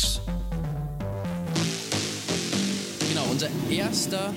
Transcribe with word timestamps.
Talks. 0.00 0.20
Genau, 3.08 3.24
unser 3.30 3.48
erster 3.70 4.34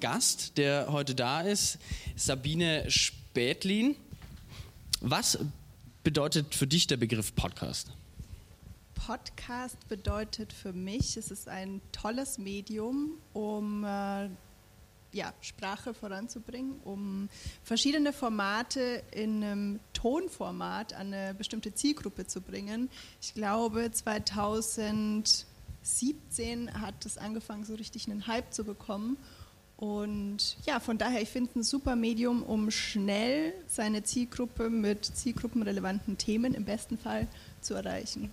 Gast, 0.00 0.58
der 0.58 0.90
heute 0.90 1.14
da 1.14 1.40
ist, 1.40 1.78
Sabine 2.16 2.90
Spätlin. 2.90 3.96
Was 5.00 5.38
bedeutet 6.02 6.54
für 6.54 6.66
dich 6.66 6.86
der 6.86 6.96
Begriff 6.96 7.34
Podcast? 7.34 7.92
Podcast 8.94 9.88
bedeutet 9.88 10.52
für 10.52 10.72
mich, 10.72 11.16
es 11.16 11.30
ist 11.30 11.48
ein 11.48 11.80
tolles 11.92 12.38
Medium, 12.38 13.12
um 13.32 13.84
äh, 13.84 14.28
ja, 15.12 15.32
Sprache 15.40 15.94
voranzubringen, 15.94 16.80
um 16.84 17.28
verschiedene 17.62 18.12
Formate 18.12 19.02
in 19.10 19.42
einem 19.42 19.80
Tonformat 19.92 20.92
an 20.92 21.12
eine 21.12 21.34
bestimmte 21.34 21.74
Zielgruppe 21.74 22.26
zu 22.26 22.40
bringen. 22.40 22.90
Ich 23.20 23.34
glaube, 23.34 23.90
2017 23.90 25.46
hat 26.80 27.06
es 27.06 27.18
angefangen, 27.18 27.64
so 27.64 27.74
richtig 27.74 28.06
einen 28.08 28.26
Hype 28.26 28.52
zu 28.52 28.64
bekommen. 28.64 29.16
Und 29.78 30.56
ja, 30.66 30.80
von 30.80 30.98
daher, 30.98 31.22
ich 31.22 31.28
finde 31.28 31.50
es 31.50 31.56
ein 31.56 31.62
super 31.62 31.94
Medium, 31.94 32.42
um 32.42 32.70
schnell 32.70 33.54
seine 33.68 34.02
Zielgruppe 34.02 34.70
mit 34.70 35.04
zielgruppenrelevanten 35.04 36.18
Themen 36.18 36.52
im 36.54 36.64
besten 36.64 36.98
Fall 36.98 37.28
zu 37.60 37.74
erreichen. 37.74 38.30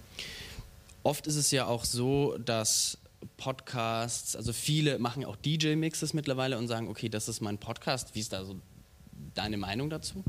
Oft 1.04 1.28
ist 1.28 1.36
es 1.36 1.52
ja 1.52 1.68
auch 1.68 1.86
so, 1.86 2.36
dass 2.40 2.98
Podcasts, 3.38 4.36
also 4.36 4.54
viele 4.54 5.00
machen 5.00 5.26
auch 5.26 5.36
DJ-Mixes 5.36 6.14
mittlerweile 6.14 6.58
und 6.58 6.68
sagen, 6.68 6.88
okay, 6.88 7.10
das 7.10 7.28
ist 7.28 7.42
mein 7.42 7.58
Podcast. 7.58 8.16
Wie 8.16 8.20
ist 8.20 8.34
da 8.34 8.46
so 8.46 8.56
deine 9.34 9.58
Meinung 9.58 9.90
dazu? 9.90 10.24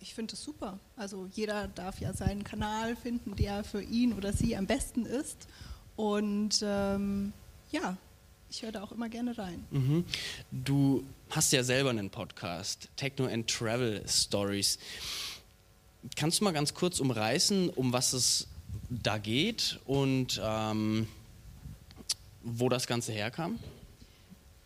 Ich 0.00 0.14
finde 0.14 0.32
das 0.32 0.44
super. 0.44 0.78
Also 0.96 1.28
jeder 1.32 1.68
darf 1.68 2.00
ja 2.00 2.12
seinen 2.12 2.44
Kanal 2.44 2.94
finden, 2.96 3.36
der 3.36 3.64
für 3.64 3.82
ihn 3.82 4.12
oder 4.12 4.32
sie 4.32 4.56
am 4.56 4.66
besten 4.66 5.06
ist. 5.06 5.48
Und 5.96 6.62
ähm, 6.62 7.32
ja, 7.70 7.96
ich 8.50 8.62
höre 8.62 8.72
da 8.72 8.82
auch 8.82 8.92
immer 8.92 9.08
gerne 9.08 9.36
rein. 9.38 9.64
Mhm. 9.70 10.04
Du 10.52 11.04
hast 11.30 11.52
ja 11.52 11.64
selber 11.64 11.90
einen 11.90 12.10
Podcast, 12.10 12.88
Techno 12.96 13.26
and 13.26 13.48
Travel 13.48 14.04
Stories. 14.06 14.78
Kannst 16.16 16.40
du 16.40 16.44
mal 16.44 16.52
ganz 16.52 16.74
kurz 16.74 17.00
umreißen, 17.00 17.70
um 17.70 17.92
was 17.92 18.12
es 18.12 18.46
da 18.90 19.18
geht 19.18 19.80
und 19.86 20.40
ähm, 20.44 21.08
wo 22.44 22.68
das 22.68 22.86
Ganze 22.86 23.12
herkam? 23.12 23.58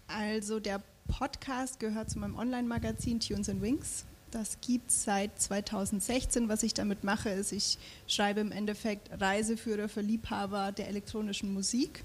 Also 0.09 0.61
der 0.61 0.83
Podcast 1.07 1.81
gehört 1.81 2.11
zu 2.11 2.19
meinem 2.19 2.37
Online-Magazin 2.37 3.21
Tunes 3.21 3.49
and 3.49 3.63
Wings. 3.63 4.05
Das 4.31 4.61
gibt 4.61 4.91
es 4.91 5.05
seit 5.05 5.41
2016. 5.41 6.49
Was 6.49 6.63
ich 6.63 6.75
damit 6.75 7.03
mache, 7.03 7.31
ist, 7.31 7.53
ich 7.53 7.79
schreibe 8.07 8.41
im 8.41 8.53
Endeffekt 8.53 9.09
Reiseführer 9.21 9.89
für 9.89 10.03
Liebhaber 10.03 10.73
der 10.73 10.89
elektronischen 10.89 11.53
Musik. 11.55 12.05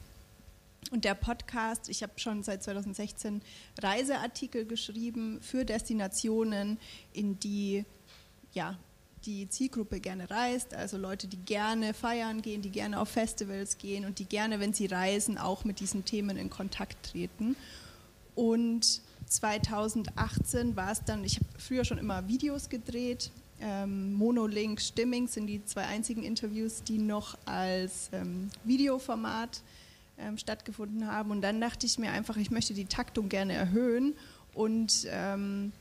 Und 0.92 1.06
der 1.06 1.16
Podcast, 1.16 1.90
ich 1.90 2.04
habe 2.04 2.14
schon 2.18 2.44
seit 2.44 2.64
2016 2.64 3.42
Reiseartikel 3.82 4.66
geschrieben 4.66 5.40
für 5.42 5.66
Destinationen, 5.66 6.78
in 7.14 7.40
die 7.40 7.86
ja, 8.54 8.78
die 9.26 9.48
Zielgruppe 9.50 10.00
gerne 10.00 10.30
reist, 10.30 10.74
also 10.74 10.98
Leute, 10.98 11.28
die 11.28 11.38
gerne 11.38 11.94
feiern 11.94 12.42
gehen, 12.42 12.62
die 12.62 12.70
gerne 12.70 13.00
auf 13.00 13.10
Festivals 13.10 13.78
gehen 13.78 14.06
und 14.06 14.20
die 14.20 14.26
gerne, 14.26 14.60
wenn 14.60 14.74
sie 14.74 14.86
reisen, 14.86 15.38
auch 15.38 15.64
mit 15.64 15.80
diesen 15.80 16.06
Themen 16.06 16.38
in 16.38 16.50
Kontakt 16.50 17.12
treten. 17.12 17.56
Und 18.36 19.02
2018 19.28 20.76
war 20.76 20.92
es 20.92 21.04
dann, 21.04 21.24
ich 21.24 21.38
habe 21.38 21.46
früher 21.58 21.86
schon 21.86 21.98
immer 21.98 22.28
Videos 22.28 22.70
gedreht, 22.70 23.32
ähm, 23.62 24.14
Monolink, 24.14 24.82
Stimming 24.82 25.28
sind 25.28 25.48
die 25.48 25.64
zwei 25.64 25.86
einzigen 25.86 26.24
Interviews, 26.24 26.84
die 26.84 26.98
noch 26.98 27.38
als 27.46 28.10
ähm, 28.12 28.50
Videoformat 28.66 29.62
ähm, 30.18 30.38
stattgefunden 30.38 31.08
haben. 31.08 31.32
Und 31.32 31.42
dann 31.42 31.62
dachte 31.62 31.86
ich 31.86 31.98
mir 31.98 32.12
einfach, 32.12 32.36
ich 32.36 32.52
möchte 32.52 32.74
die 32.74 32.86
Taktung 32.86 33.30
gerne 33.30 33.54
erhöhen 33.54 34.16
und 34.54 35.08
ähm, 35.10 35.72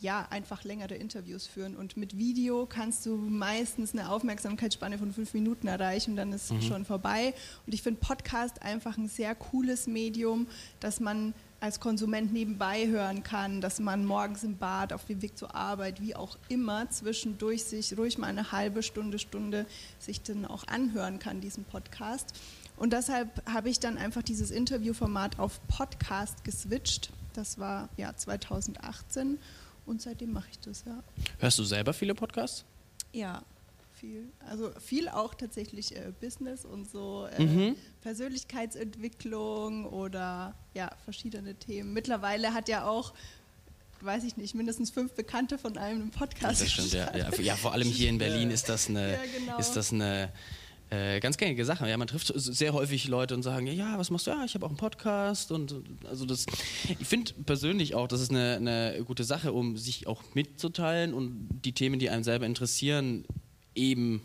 ja, 0.00 0.26
einfach 0.30 0.64
längere 0.64 0.94
Interviews 0.94 1.46
führen. 1.46 1.76
Und 1.76 1.96
mit 1.96 2.16
Video 2.16 2.66
kannst 2.66 3.06
du 3.06 3.16
meistens 3.16 3.92
eine 3.92 4.10
Aufmerksamkeitsspanne 4.10 4.98
von 4.98 5.12
fünf 5.12 5.32
Minuten 5.34 5.66
erreichen 5.66 6.12
und 6.12 6.16
dann 6.16 6.32
ist 6.32 6.52
mhm. 6.52 6.62
schon 6.62 6.84
vorbei. 6.84 7.34
Und 7.66 7.72
ich 7.72 7.82
finde 7.82 8.00
Podcast 8.00 8.62
einfach 8.62 8.98
ein 8.98 9.08
sehr 9.08 9.34
cooles 9.34 9.86
Medium, 9.86 10.46
dass 10.80 11.00
man 11.00 11.34
als 11.60 11.80
Konsument 11.80 12.32
nebenbei 12.32 12.86
hören 12.86 13.22
kann, 13.22 13.60
dass 13.60 13.80
man 13.80 14.04
morgens 14.04 14.44
im 14.44 14.58
Bad, 14.58 14.92
auf 14.92 15.06
dem 15.06 15.22
Weg 15.22 15.38
zur 15.38 15.54
Arbeit, 15.54 16.02
wie 16.02 16.14
auch 16.14 16.36
immer, 16.48 16.88
zwischendurch 16.90 17.64
sich 17.64 17.96
ruhig 17.96 18.18
mal 18.18 18.26
eine 18.26 18.52
halbe 18.52 18.82
Stunde, 18.82 19.18
Stunde 19.18 19.66
sich 19.98 20.20
dann 20.20 20.44
auch 20.44 20.66
anhören 20.66 21.18
kann, 21.18 21.40
diesen 21.40 21.64
Podcast. 21.64 22.34
Und 22.76 22.92
deshalb 22.92 23.42
habe 23.50 23.70
ich 23.70 23.80
dann 23.80 23.96
einfach 23.96 24.22
dieses 24.22 24.50
Interviewformat 24.50 25.38
auf 25.38 25.66
Podcast 25.66 26.44
geswitcht. 26.44 27.10
Das 27.32 27.58
war 27.58 27.88
ja 27.96 28.14
2018 28.14 29.38
und 29.86 30.02
seitdem 30.02 30.32
mache 30.32 30.48
ich 30.50 30.58
das, 30.60 30.84
ja. 30.86 31.02
Hörst 31.38 31.58
du 31.58 31.64
selber 31.64 31.92
viele 31.92 32.14
Podcasts? 32.14 32.64
Ja, 33.12 33.42
viel. 33.94 34.28
Also 34.48 34.70
viel 34.80 35.08
auch 35.08 35.34
tatsächlich 35.34 35.96
äh, 35.96 36.12
Business 36.20 36.64
und 36.64 36.90
so 36.90 37.28
äh, 37.38 37.42
mhm. 37.42 37.76
Persönlichkeitsentwicklung 38.02 39.86
oder 39.86 40.54
ja, 40.74 40.90
verschiedene 41.04 41.54
Themen. 41.54 41.92
Mittlerweile 41.92 42.52
hat 42.52 42.68
ja 42.68 42.86
auch 42.86 43.14
weiß 44.02 44.24
ich 44.24 44.36
nicht, 44.36 44.54
mindestens 44.54 44.90
fünf 44.90 45.12
Bekannte 45.14 45.58
von 45.58 45.78
einem 45.78 46.02
im 46.02 46.10
Podcast. 46.10 46.60
Das 46.60 46.70
stimmt, 46.70 46.92
ja, 46.92 47.16
ja. 47.16 47.30
ja, 47.40 47.56
vor 47.56 47.72
allem 47.72 47.88
hier 47.88 48.10
in 48.10 48.18
Berlin 48.18 48.50
ist 48.50 48.68
das 48.68 48.88
eine, 48.88 49.14
ja, 49.14 49.18
genau. 49.38 49.58
ist 49.58 49.72
das 49.72 49.92
eine 49.92 50.30
äh, 50.90 51.18
ganz 51.20 51.36
gängige 51.36 51.64
Sache. 51.64 51.88
Ja, 51.88 51.96
man 51.96 52.06
trifft 52.06 52.32
sehr 52.34 52.72
häufig 52.72 53.08
Leute 53.08 53.34
und 53.34 53.42
sagen, 53.42 53.66
ja, 53.66 53.98
was 53.98 54.10
machst 54.10 54.26
du? 54.26 54.30
Ja, 54.30 54.44
ich 54.44 54.54
habe 54.54 54.64
auch 54.66 54.70
einen 54.70 54.78
Podcast 54.78 55.50
und 55.50 55.74
also 56.08 56.24
das. 56.24 56.46
Ich 57.00 57.06
finde 57.06 57.32
persönlich 57.44 57.94
auch, 57.94 58.06
das 58.06 58.20
ist 58.20 58.30
eine, 58.30 58.56
eine 58.56 59.04
gute 59.04 59.24
Sache, 59.24 59.52
um 59.52 59.76
sich 59.76 60.06
auch 60.06 60.22
mitzuteilen 60.34 61.12
und 61.12 61.48
die 61.64 61.72
Themen, 61.72 61.98
die 61.98 62.08
einem 62.08 62.22
selber 62.22 62.46
interessieren, 62.46 63.24
eben 63.74 64.22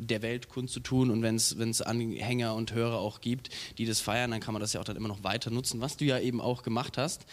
der 0.00 0.22
Welt 0.22 0.48
kundzutun 0.48 1.10
und 1.10 1.22
wenn 1.22 1.36
es 1.36 1.82
Anhänger 1.82 2.54
und 2.54 2.72
Hörer 2.72 2.98
auch 2.98 3.20
gibt, 3.20 3.50
die 3.78 3.84
das 3.84 4.00
feiern, 4.00 4.30
dann 4.30 4.40
kann 4.40 4.54
man 4.54 4.60
das 4.60 4.72
ja 4.72 4.80
auch 4.80 4.84
dann 4.84 4.96
immer 4.96 5.08
noch 5.08 5.22
weiter 5.22 5.50
nutzen, 5.50 5.80
was 5.80 5.96
du 5.96 6.06
ja 6.06 6.18
eben 6.18 6.40
auch 6.40 6.62
gemacht 6.62 6.98
hast. 6.98 7.26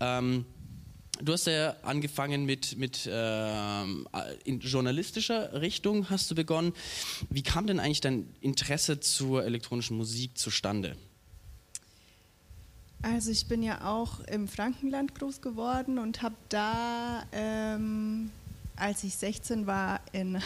Ähm, 0.00 0.44
Du 1.20 1.32
hast 1.32 1.46
ja 1.46 1.74
angefangen 1.82 2.44
mit, 2.44 2.78
mit 2.78 3.08
ähm, 3.10 4.06
in 4.44 4.60
journalistischer 4.60 5.60
Richtung 5.60 6.10
hast 6.10 6.30
du 6.30 6.34
begonnen. 6.34 6.72
Wie 7.28 7.42
kam 7.42 7.66
denn 7.66 7.80
eigentlich 7.80 8.00
dein 8.00 8.28
Interesse 8.40 9.00
zur 9.00 9.44
elektronischen 9.44 9.96
Musik 9.96 10.38
zustande? 10.38 10.96
Also 13.02 13.30
ich 13.30 13.46
bin 13.46 13.62
ja 13.62 13.84
auch 13.88 14.20
im 14.20 14.48
Frankenland 14.48 15.14
groß 15.14 15.40
geworden 15.40 15.98
und 15.98 16.22
habe 16.22 16.34
da 16.48 17.24
ähm, 17.32 18.30
als 18.78 19.02
ich 19.04 19.16
16 19.16 19.66
war, 19.66 20.00
in 20.12 20.40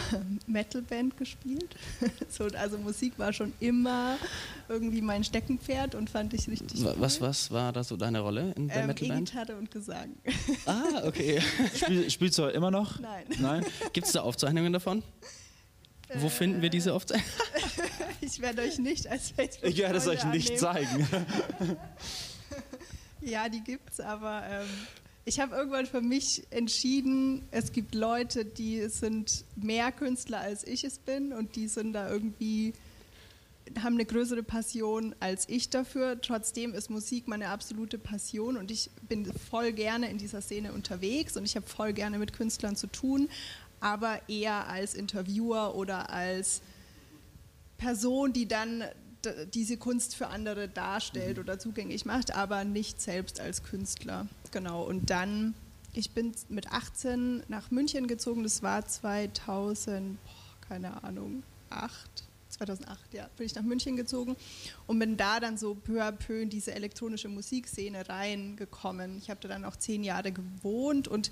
Metalband 0.46 1.16
gespielt. 1.16 1.76
so, 2.28 2.44
also 2.44 2.78
Musik 2.78 3.18
war 3.18 3.32
schon 3.32 3.52
immer 3.60 4.16
irgendwie 4.68 5.02
mein 5.02 5.24
Steckenpferd 5.24 5.94
und 5.94 6.10
fand 6.10 6.32
ich 6.34 6.48
richtig 6.48 6.82
was, 6.84 6.94
cool. 6.94 7.00
Was, 7.00 7.20
was 7.20 7.50
war 7.50 7.72
da 7.72 7.84
so 7.84 7.96
deine 7.96 8.20
Rolle 8.20 8.52
in 8.56 8.68
der 8.68 8.78
ähm, 8.78 8.86
Metalband? 8.88 9.30
E-Gitarre 9.30 9.58
und 9.58 9.70
Gesang. 9.70 10.16
ah, 10.66 11.02
okay. 11.04 11.40
Spiel, 11.74 12.10
spielst 12.10 12.38
du 12.38 12.44
immer 12.46 12.70
noch? 12.70 12.98
Nein. 13.00 13.24
Nein? 13.38 13.66
Gibt 13.92 14.06
es 14.06 14.12
da 14.12 14.22
Aufzeichnungen 14.22 14.72
davon? 14.72 15.02
Wo 16.14 16.26
äh, 16.26 16.30
finden 16.30 16.62
wir 16.62 16.70
diese 16.70 16.94
Aufzeichnungen? 16.94 17.32
ich 18.20 18.40
werde 18.40 18.62
euch 18.62 18.78
nicht 18.78 19.06
als 19.06 19.30
Facebook. 19.30 19.70
Ich 19.70 19.78
werde 19.78 19.98
es 19.98 20.06
euch 20.06 20.24
nicht 20.24 20.64
annehmen. 20.64 21.06
zeigen. 21.08 21.76
ja, 23.20 23.48
die 23.48 23.60
gibt's, 23.62 24.00
aber 24.00 24.42
ähm, 24.48 24.68
ich 25.24 25.38
habe 25.38 25.54
irgendwann 25.54 25.86
für 25.86 26.00
mich 26.00 26.42
entschieden, 26.50 27.46
es 27.50 27.72
gibt 27.72 27.94
Leute, 27.94 28.44
die 28.44 28.88
sind 28.88 29.44
mehr 29.56 29.92
Künstler 29.92 30.40
als 30.40 30.66
ich 30.66 30.84
es 30.84 30.98
bin 30.98 31.32
und 31.32 31.54
die 31.56 31.68
sind 31.68 31.92
da 31.92 32.10
irgendwie 32.10 32.72
haben 33.80 33.94
eine 33.94 34.04
größere 34.04 34.42
Passion 34.42 35.14
als 35.20 35.48
ich 35.48 35.70
dafür. 35.70 36.20
Trotzdem 36.20 36.74
ist 36.74 36.90
Musik 36.90 37.28
meine 37.28 37.48
absolute 37.48 37.98
Passion 37.98 38.56
und 38.56 38.70
ich 38.70 38.90
bin 39.08 39.32
voll 39.32 39.72
gerne 39.72 40.10
in 40.10 40.18
dieser 40.18 40.42
Szene 40.42 40.72
unterwegs 40.72 41.36
und 41.36 41.44
ich 41.44 41.56
habe 41.56 41.66
voll 41.66 41.92
gerne 41.92 42.18
mit 42.18 42.32
Künstlern 42.32 42.76
zu 42.76 42.88
tun, 42.88 43.28
aber 43.80 44.20
eher 44.28 44.68
als 44.68 44.94
Interviewer 44.94 45.74
oder 45.74 46.10
als 46.10 46.60
Person, 47.78 48.32
die 48.32 48.46
dann 48.46 48.84
diese 49.54 49.76
Kunst 49.76 50.16
für 50.16 50.26
andere 50.26 50.68
darstellt 50.68 51.36
mhm. 51.36 51.44
oder 51.44 51.58
zugänglich 51.58 52.04
macht, 52.04 52.34
aber 52.34 52.64
nicht 52.64 53.00
selbst 53.00 53.40
als 53.40 53.62
Künstler. 53.62 54.26
Genau. 54.52 54.84
Und 54.84 55.10
dann, 55.10 55.54
ich 55.92 56.12
bin 56.12 56.32
mit 56.48 56.70
18 56.70 57.42
nach 57.48 57.70
München 57.70 58.06
gezogen, 58.06 58.44
das 58.44 58.62
war 58.62 58.86
2000, 58.86 60.22
boah, 60.22 60.68
keine 60.68 61.02
Ahnung, 61.02 61.42
8. 61.70 62.24
2008, 62.52 63.14
ja, 63.14 63.28
bin 63.38 63.46
ich 63.46 63.54
nach 63.54 63.62
München 63.62 63.96
gezogen 63.96 64.36
und 64.86 64.98
bin 64.98 65.16
da 65.16 65.40
dann 65.40 65.56
so 65.56 65.74
peu 65.74 66.02
à 66.02 66.12
peu 66.12 66.42
in 66.42 66.50
diese 66.50 66.74
elektronische 66.74 67.28
Musikszene 67.28 68.06
reingekommen. 68.06 69.16
Ich 69.16 69.30
habe 69.30 69.40
da 69.40 69.48
dann 69.48 69.64
auch 69.64 69.74
zehn 69.76 70.04
Jahre 70.04 70.32
gewohnt 70.32 71.08
und 71.08 71.30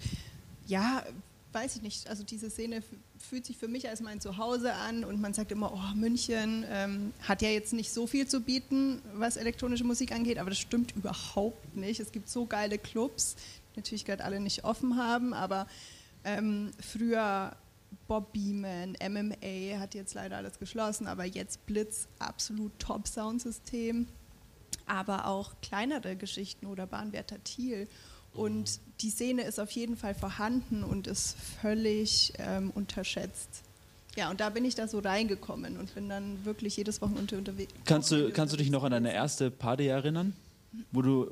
ja, 0.66 1.04
weiß 1.52 1.76
ich 1.76 1.82
nicht, 1.82 2.08
also 2.08 2.22
diese 2.22 2.50
Szene 2.50 2.82
fühlt 3.18 3.44
sich 3.44 3.56
für 3.56 3.68
mich 3.68 3.88
als 3.88 4.00
mein 4.00 4.20
Zuhause 4.20 4.74
an 4.74 5.04
und 5.04 5.20
man 5.20 5.34
sagt 5.34 5.52
immer, 5.52 5.72
oh, 5.72 5.94
München 5.96 6.64
ähm, 6.68 7.12
hat 7.22 7.42
ja 7.42 7.48
jetzt 7.48 7.72
nicht 7.72 7.92
so 7.92 8.06
viel 8.06 8.26
zu 8.26 8.40
bieten, 8.40 9.02
was 9.14 9.36
elektronische 9.36 9.84
Musik 9.84 10.12
angeht, 10.12 10.38
aber 10.38 10.50
das 10.50 10.58
stimmt 10.58 10.94
überhaupt 10.96 11.76
nicht. 11.76 12.00
Es 12.00 12.12
gibt 12.12 12.28
so 12.28 12.46
geile 12.46 12.78
Clubs, 12.78 13.36
die 13.74 13.80
natürlich 13.80 14.04
gerade 14.04 14.24
alle 14.24 14.40
nicht 14.40 14.64
offen 14.64 14.96
haben, 14.96 15.34
aber 15.34 15.66
ähm, 16.24 16.70
früher 16.80 17.56
Bob 18.06 18.32
Beeman, 18.32 18.96
MMA 19.00 19.78
hat 19.78 19.94
jetzt 19.94 20.14
leider 20.14 20.36
alles 20.36 20.58
geschlossen, 20.58 21.06
aber 21.06 21.24
jetzt 21.24 21.66
Blitz, 21.66 22.08
absolut 22.18 22.78
Top-Soundsystem, 22.78 24.06
aber 24.86 25.26
auch 25.26 25.52
kleinere 25.62 26.16
Geschichten 26.16 26.66
oder 26.66 26.86
Bahnwärter 26.86 27.42
Thiel 27.42 27.88
und 28.34 28.80
die 29.00 29.10
Szene 29.10 29.42
ist 29.42 29.58
auf 29.58 29.70
jeden 29.72 29.96
Fall 29.96 30.14
vorhanden 30.14 30.84
und 30.84 31.06
ist 31.06 31.36
völlig 31.60 32.32
ähm, 32.38 32.70
unterschätzt. 32.70 33.62
Ja, 34.16 34.30
und 34.30 34.40
da 34.40 34.50
bin 34.50 34.64
ich 34.64 34.74
da 34.74 34.88
so 34.88 34.98
reingekommen 34.98 35.76
und 35.76 35.94
bin 35.94 36.08
dann 36.08 36.44
wirklich 36.44 36.76
jedes 36.76 37.00
Wochenende 37.00 37.38
unterwegs. 37.38 37.72
Kannst 37.84 38.10
du, 38.10 38.30
kannst 38.32 38.52
du 38.52 38.56
dich 38.56 38.70
noch 38.70 38.82
an 38.82 38.90
deine 38.90 39.12
erste 39.12 39.50
Party 39.50 39.86
erinnern, 39.86 40.34
wo 40.90 41.02
du 41.02 41.30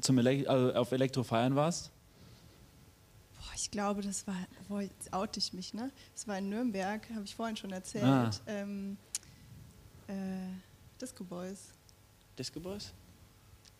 zum 0.00 0.18
Elek 0.18 0.48
also 0.48 0.74
auf 0.74 0.92
Elektro 0.92 1.24
feiern 1.24 1.56
warst? 1.56 1.90
Boah, 3.36 3.52
ich 3.56 3.70
glaube, 3.70 4.02
das 4.02 4.26
war, 4.26 4.36
boah, 4.68 4.82
jetzt 4.82 5.12
oute 5.12 5.38
ich 5.40 5.52
mich, 5.52 5.74
ne? 5.74 5.90
Das 6.14 6.28
war 6.28 6.38
in 6.38 6.48
Nürnberg, 6.48 7.02
habe 7.10 7.24
ich 7.24 7.34
vorhin 7.34 7.56
schon 7.56 7.72
erzählt. 7.72 8.04
Ah. 8.04 8.30
Ähm, 8.46 8.96
äh, 10.06 10.12
Disco 11.00 11.24
Boys. 11.24 11.72
Disco 12.38 12.60
Boys? 12.60 12.92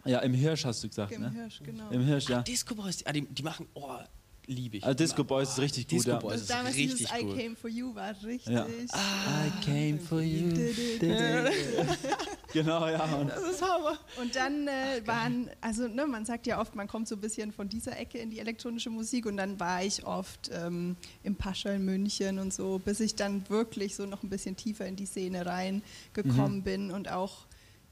Ja, 0.08 0.20
im 0.20 0.32
Hirsch 0.32 0.64
hast 0.64 0.82
du 0.82 0.88
gesagt. 0.88 1.12
Im 1.12 1.20
ne? 1.20 1.30
Hirsch, 1.30 1.60
genau. 1.62 1.90
Im 1.90 2.02
Hirsch, 2.02 2.28
ja. 2.28 2.38
Ah, 2.38 2.42
Disco 2.42 2.74
Boys, 2.74 3.04
ah, 3.04 3.12
die, 3.12 3.26
die 3.26 3.42
machen, 3.42 3.66
oh, 3.74 3.98
liebe 4.46 4.78
ich. 4.78 4.84
Also 4.84 4.96
Disco 4.96 5.22
Boys 5.22 5.50
ist 5.50 5.58
richtig 5.58 5.84
gut. 5.86 5.98
Disco 5.98 6.10
ja. 6.10 6.18
Boys 6.18 6.40
ist 6.40 6.50
damals 6.50 6.74
richtig 6.76 6.96
dieses 6.96 7.12
cool. 7.12 7.38
I 7.38 7.42
Came 7.42 7.56
For 7.56 7.70
You 7.70 7.94
war 7.94 8.14
richtig. 8.24 8.54
Ja. 8.54 8.66
Ah, 8.92 9.46
I 9.46 9.64
came 9.64 10.00
for 10.00 10.22
you. 10.22 10.48
genau, 12.52 12.88
ja. 12.88 13.04
Und 13.04 13.28
das 13.28 13.42
ist 13.42 13.62
Hammer. 13.62 13.98
Und 14.20 14.34
dann 14.34 14.66
äh, 14.66 15.06
waren, 15.06 15.50
also 15.60 15.86
ne, 15.86 16.06
man 16.06 16.24
sagt 16.24 16.46
ja 16.46 16.58
oft, 16.58 16.74
man 16.74 16.88
kommt 16.88 17.06
so 17.06 17.16
ein 17.16 17.20
bisschen 17.20 17.52
von 17.52 17.68
dieser 17.68 17.98
Ecke 17.98 18.16
in 18.18 18.30
die 18.30 18.38
elektronische 18.38 18.88
Musik 18.88 19.26
und 19.26 19.36
dann 19.36 19.60
war 19.60 19.84
ich 19.84 20.06
oft 20.06 20.50
ähm, 20.54 20.96
im 21.22 21.36
Pascha 21.36 21.70
in 21.72 21.84
München 21.84 22.38
und 22.38 22.54
so, 22.54 22.78
bis 22.78 23.00
ich 23.00 23.14
dann 23.14 23.46
wirklich 23.50 23.94
so 23.94 24.06
noch 24.06 24.22
ein 24.22 24.30
bisschen 24.30 24.56
tiefer 24.56 24.86
in 24.86 24.96
die 24.96 25.06
Szene 25.06 25.44
reingekommen 25.44 26.58
mhm. 26.58 26.62
bin 26.62 26.90
und 26.90 27.10
auch 27.10 27.46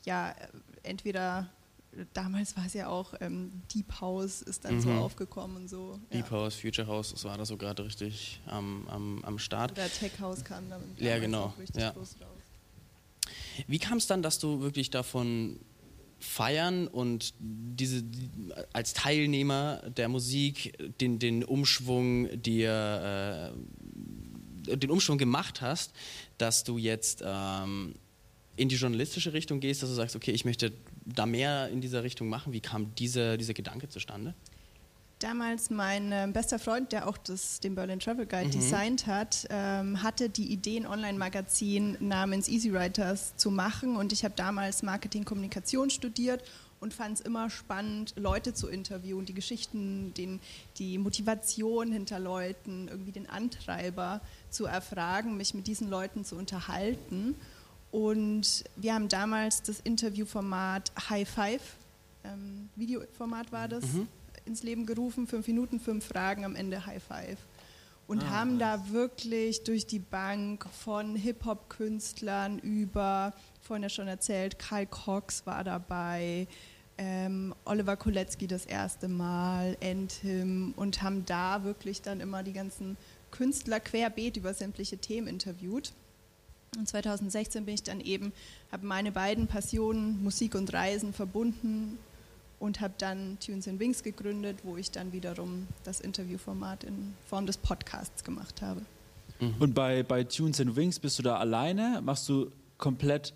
ja 0.06 0.34
entweder 0.82 1.50
damals 2.12 2.56
war 2.56 2.66
es 2.66 2.74
ja 2.74 2.88
auch 2.88 3.14
ähm, 3.20 3.62
Deep 3.74 4.00
House 4.00 4.42
ist 4.42 4.64
dann 4.64 4.76
mhm. 4.76 4.80
so 4.80 4.90
aufgekommen 4.92 5.56
und 5.56 5.68
so. 5.68 5.98
Deep 6.12 6.26
ja. 6.26 6.30
House, 6.30 6.54
Future 6.54 6.86
House, 6.86 7.10
das 7.10 7.24
war 7.24 7.36
da 7.36 7.44
so 7.44 7.56
gerade 7.56 7.84
richtig 7.84 8.40
am, 8.46 8.86
am, 8.88 9.24
am 9.24 9.38
Start. 9.38 9.72
Oder 9.72 9.88
Tech 9.90 10.12
House 10.20 10.44
kam 10.44 10.68
dann 10.68 10.82
ja, 10.98 11.18
genau. 11.18 11.54
ja. 11.74 11.94
Wie 13.66 13.78
kam 13.78 13.98
es 13.98 14.06
dann, 14.06 14.22
dass 14.22 14.38
du 14.38 14.60
wirklich 14.60 14.90
davon 14.90 15.58
feiern 16.18 16.88
und 16.88 17.34
diese 17.38 18.02
die, 18.02 18.30
als 18.72 18.94
Teilnehmer 18.94 19.82
der 19.96 20.08
Musik 20.08 20.76
den, 21.00 21.18
den 21.18 21.44
Umschwung 21.44 22.28
dir 22.40 23.52
äh, 23.52 24.76
den 24.76 24.90
Umschwung 24.90 25.18
gemacht 25.18 25.60
hast, 25.60 25.92
dass 26.38 26.64
du 26.64 26.78
jetzt 26.78 27.22
ähm, 27.24 27.94
in 28.56 28.68
die 28.68 28.76
journalistische 28.76 29.32
Richtung 29.32 29.60
gehst, 29.60 29.82
dass 29.82 29.90
du 29.90 29.94
sagst, 29.94 30.16
okay, 30.16 30.32
ich 30.32 30.44
möchte 30.44 30.72
da 31.06 31.24
mehr 31.24 31.68
in 31.68 31.80
dieser 31.80 32.02
Richtung 32.02 32.28
machen. 32.28 32.52
Wie 32.52 32.60
kam 32.60 32.94
diese, 32.96 33.38
dieser 33.38 33.54
Gedanke 33.54 33.88
zustande? 33.88 34.34
Damals 35.20 35.70
mein 35.70 36.12
äh, 36.12 36.28
bester 36.30 36.58
Freund, 36.58 36.92
der 36.92 37.08
auch 37.08 37.16
das, 37.16 37.60
den 37.60 37.74
Berlin 37.74 38.00
Travel 38.00 38.26
Guide 38.26 38.48
mhm. 38.48 38.50
designt 38.50 39.06
hat, 39.06 39.46
ähm, 39.48 40.02
hatte 40.02 40.28
die 40.28 40.52
Idee, 40.52 40.76
ein 40.76 40.86
Online-Magazin 40.86 41.96
namens 42.00 42.48
Easy 42.48 42.70
Writers 42.70 43.34
zu 43.36 43.50
machen. 43.50 43.96
Und 43.96 44.12
ich 44.12 44.24
habe 44.24 44.34
damals 44.36 44.82
Marketing-Kommunikation 44.82 45.88
studiert 45.88 46.42
und 46.80 46.92
fand 46.92 47.18
es 47.18 47.20
immer 47.24 47.48
spannend, 47.48 48.12
Leute 48.16 48.52
zu 48.52 48.68
interviewen, 48.68 49.24
die 49.24 49.32
Geschichten, 49.32 50.12
den, 50.14 50.38
die 50.76 50.98
Motivation 50.98 51.90
hinter 51.92 52.18
Leuten, 52.18 52.88
irgendwie 52.88 53.12
den 53.12 53.26
Antreiber 53.28 54.20
zu 54.50 54.66
erfragen, 54.66 55.38
mich 55.38 55.54
mit 55.54 55.66
diesen 55.66 55.88
Leuten 55.88 56.26
zu 56.26 56.36
unterhalten. 56.36 57.36
Und 57.96 58.62
wir 58.76 58.92
haben 58.92 59.08
damals 59.08 59.62
das 59.62 59.80
Interviewformat 59.80 60.92
High 61.08 61.26
Five, 61.26 61.62
ähm, 62.24 62.68
Videoformat 62.76 63.50
war 63.52 63.68
das, 63.68 63.84
mhm. 63.86 64.06
ins 64.44 64.62
Leben 64.62 64.84
gerufen. 64.84 65.26
Fünf 65.26 65.46
Minuten, 65.46 65.80
fünf 65.80 66.04
Fragen, 66.04 66.44
am 66.44 66.56
Ende 66.56 66.84
High 66.84 67.02
Five. 67.02 67.38
Und 68.06 68.22
ah, 68.22 68.28
haben 68.28 68.58
da 68.58 68.90
wirklich 68.90 69.64
durch 69.64 69.86
die 69.86 69.98
Bank 69.98 70.66
von 70.84 71.16
Hip-Hop-Künstlern 71.16 72.58
über, 72.58 73.32
vorhin 73.62 73.84
ja 73.84 73.88
schon 73.88 74.08
erzählt, 74.08 74.58
Karl 74.58 74.84
Cox 74.84 75.46
war 75.46 75.64
dabei, 75.64 76.48
ähm, 76.98 77.54
Oliver 77.64 77.96
Kolecki 77.96 78.46
das 78.46 78.66
erste 78.66 79.08
Mal, 79.08 79.74
Entim 79.80 80.74
und 80.76 81.00
haben 81.00 81.24
da 81.24 81.64
wirklich 81.64 82.02
dann 82.02 82.20
immer 82.20 82.42
die 82.42 82.52
ganzen 82.52 82.98
Künstler 83.30 83.80
querbeet 83.80 84.36
über 84.36 84.52
sämtliche 84.52 84.98
Themen 84.98 85.28
interviewt. 85.28 85.94
Und 86.76 86.88
2016 86.88 87.64
bin 87.64 87.74
ich 87.74 87.82
dann 87.82 88.00
eben, 88.00 88.32
habe 88.70 88.86
meine 88.86 89.12
beiden 89.12 89.46
Passionen, 89.46 90.22
Musik 90.22 90.54
und 90.54 90.72
Reisen, 90.72 91.12
verbunden 91.12 91.98
und 92.58 92.80
habe 92.80 92.94
dann 92.98 93.38
Tunes 93.44 93.68
and 93.68 93.80
Wings 93.80 94.02
gegründet, 94.02 94.58
wo 94.62 94.76
ich 94.76 94.90
dann 94.90 95.12
wiederum 95.12 95.66
das 95.84 96.00
Interviewformat 96.00 96.84
in 96.84 97.14
Form 97.28 97.46
des 97.46 97.56
Podcasts 97.56 98.24
gemacht 98.24 98.62
habe. 98.62 98.82
Mhm. 99.40 99.54
Und 99.58 99.74
bei, 99.74 100.02
bei 100.02 100.24
Tunes 100.24 100.60
and 100.60 100.76
Wings 100.76 100.98
bist 100.98 101.18
du 101.18 101.22
da 101.22 101.36
alleine? 101.36 102.00
Machst 102.02 102.28
du 102.28 102.50
komplett 102.78 103.34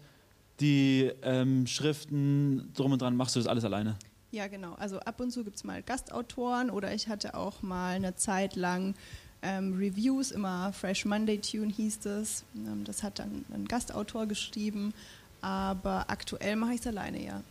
die 0.61 1.11
ähm, 1.23 1.67
Schriften 1.67 2.73
drum 2.75 2.93
und 2.93 3.03
dran? 3.03 3.17
Machst 3.17 3.37
du 3.37 3.41
das 3.41 3.47
alles 3.47 3.65
alleine? 3.65 3.97
Ja, 4.31 4.47
genau. 4.47 4.75
Also 4.75 5.01
ab 5.01 5.21
und 5.21 5.33
zu 5.33 5.43
gibt 5.45 5.57
es 5.57 5.65
mal 5.65 5.83
Gastautoren 5.83 6.71
oder 6.71 6.95
ich 6.95 7.09
hatte 7.09 7.35
auch 7.35 7.63
mal 7.63 7.97
eine 7.97 8.15
Zeit 8.15 8.55
lang 8.55 8.95
ähm, 9.43 9.75
Reviews, 9.75 10.31
immer 10.31 10.73
Fresh 10.73 11.05
Monday 11.05 11.39
Tune 11.39 11.73
hieß 11.73 12.01
das. 12.01 12.45
Ähm, 12.55 12.85
das 12.85 13.03
hat 13.03 13.19
dann 13.19 13.45
ein 13.53 13.67
Gastautor 13.67 14.27
geschrieben, 14.27 14.93
aber 15.41 16.05
aktuell 16.09 16.57
mache 16.57 16.75
ich 16.75 16.81
es 16.81 16.87
alleine, 16.87 17.25
ja. 17.25 17.43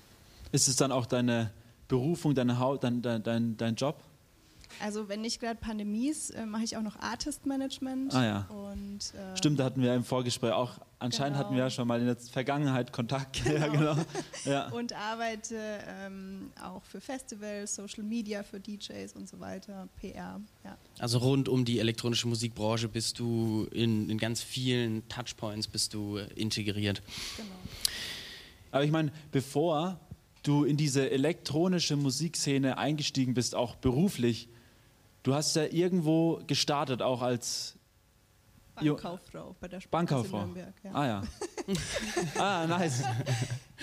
Ist 0.51 0.68
es 0.68 0.75
dann 0.75 0.91
auch 0.91 1.06
deine 1.06 1.51
Berufung, 1.88 2.36
deine 2.36 2.59
Haut, 2.59 2.83
dein, 2.83 3.01
dein, 3.01 3.24
dein, 3.24 3.57
dein 3.57 3.75
Job? 3.75 3.95
Also 4.81 5.10
wenn 5.10 5.21
nicht 5.21 5.39
gerade 5.39 5.60
Pandemie 5.60 6.10
ist, 6.10 6.31
äh, 6.31 6.45
mache 6.45 6.63
ich 6.63 6.77
auch 6.77 6.81
noch 6.81 6.98
Artist 7.00 7.45
Management. 7.45 8.13
Ah 8.13 8.25
ja. 8.25 8.48
Und, 8.50 9.00
äh, 9.16 9.38
Stimmt, 9.38 9.60
da 9.60 9.66
hatten 9.66 9.81
wir 9.81 9.94
im 9.94 10.04
Vorgespräch 10.04 10.51
auch, 10.51 10.80
anscheinend 11.00 11.36
genau. 11.36 11.45
hatten 11.45 11.56
wir 11.56 11.63
ja 11.63 11.69
schon 11.69 11.88
mal 11.88 12.00
in 12.00 12.07
der 12.07 12.16
Vergangenheit 12.18 12.94
Kontakt. 12.94 13.44
Genau. 13.44 13.60
ja, 13.60 13.67
genau. 13.67 13.96
Ja. 14.46 14.70
Und 14.70 14.94
arbeite 14.94 15.58
ähm, 15.88 16.51
auch 16.63 16.84
für 16.84 17.01
Festivals, 17.01 17.75
Social 17.75 18.03
Media, 18.03 18.44
für 18.44 18.60
DJs 18.60 19.13
und 19.15 19.27
so 19.27 19.39
weiter, 19.39 19.88
PR. 20.00 20.39
Ja. 20.63 20.77
Also 20.98 21.20
rund 21.20 21.50
um 21.50 21.65
die 21.65 21.79
elektronische 21.79 22.27
Musikbranche 22.27 22.88
bist 22.88 23.20
du 23.20 23.67
in, 23.72 24.10
in 24.10 24.17
ganz 24.17 24.41
vielen 24.41 25.08
Touchpoints 25.10 25.67
bist 25.67 25.94
du 25.94 26.17
integriert. 26.36 27.01
Genau. 27.38 27.50
Aber 28.72 28.84
ich 28.84 28.91
meine, 28.91 29.12
bevor 29.32 30.00
du 30.44 30.63
in 30.63 30.77
diese 30.77 31.10
elektronische 31.10 31.96
Musikszene 31.96 32.77
eingestiegen 32.77 33.34
bist, 33.34 33.55
auch 33.55 33.75
beruflich, 33.75 34.48
Du 35.24 35.34
hast 35.34 35.56
ja 35.56 35.66
irgendwo 35.66 36.42
gestartet, 36.48 37.02
auch 37.02 37.22
als 37.22 37.76
Bankkauffrau 38.76 39.56
bei 39.60 39.68
der 39.68 39.82
Sparkasse. 39.82 40.30
Nürnberg. 40.30 40.74
Ja. 40.84 40.92
Ah 40.94 41.08
ja. 41.08 41.22
ah, 42.40 42.68
nice. 42.68 43.04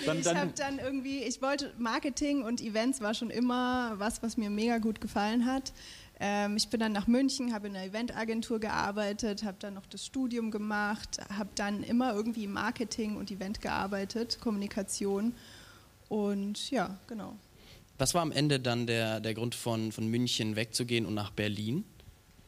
Dann, 0.05 0.19
ich 0.19 0.27
habe 0.27 0.51
dann 0.55 0.79
irgendwie, 0.79 1.23
ich 1.23 1.41
wollte 1.41 1.73
Marketing 1.77 2.43
und 2.43 2.61
Events 2.61 3.01
war 3.01 3.13
schon 3.13 3.29
immer 3.29 3.93
was, 3.97 4.21
was 4.23 4.37
mir 4.37 4.49
mega 4.49 4.77
gut 4.79 5.01
gefallen 5.01 5.45
hat. 5.45 5.73
Ähm, 6.19 6.57
ich 6.57 6.69
bin 6.69 6.79
dann 6.79 6.93
nach 6.93 7.07
München, 7.07 7.53
habe 7.53 7.67
in 7.67 7.75
einer 7.75 7.85
Eventagentur 7.85 8.59
gearbeitet, 8.59 9.43
habe 9.43 9.57
dann 9.59 9.75
noch 9.75 9.85
das 9.85 10.05
Studium 10.05 10.49
gemacht, 10.49 11.19
habe 11.31 11.49
dann 11.55 11.83
immer 11.83 12.13
irgendwie 12.13 12.47
Marketing 12.47 13.17
und 13.17 13.29
Event 13.29 13.61
gearbeitet, 13.61 14.39
Kommunikation 14.41 15.33
und 16.09 16.71
ja, 16.71 16.97
genau. 17.07 17.35
Was 17.97 18.13
war 18.13 18.21
am 18.21 18.31
Ende 18.31 18.59
dann 18.59 18.85
der, 18.85 19.19
der 19.19 19.33
Grund 19.33 19.55
von, 19.55 19.91
von 19.91 20.07
München 20.07 20.55
wegzugehen 20.55 21.05
und 21.05 21.13
nach 21.13 21.31
Berlin? 21.31 21.83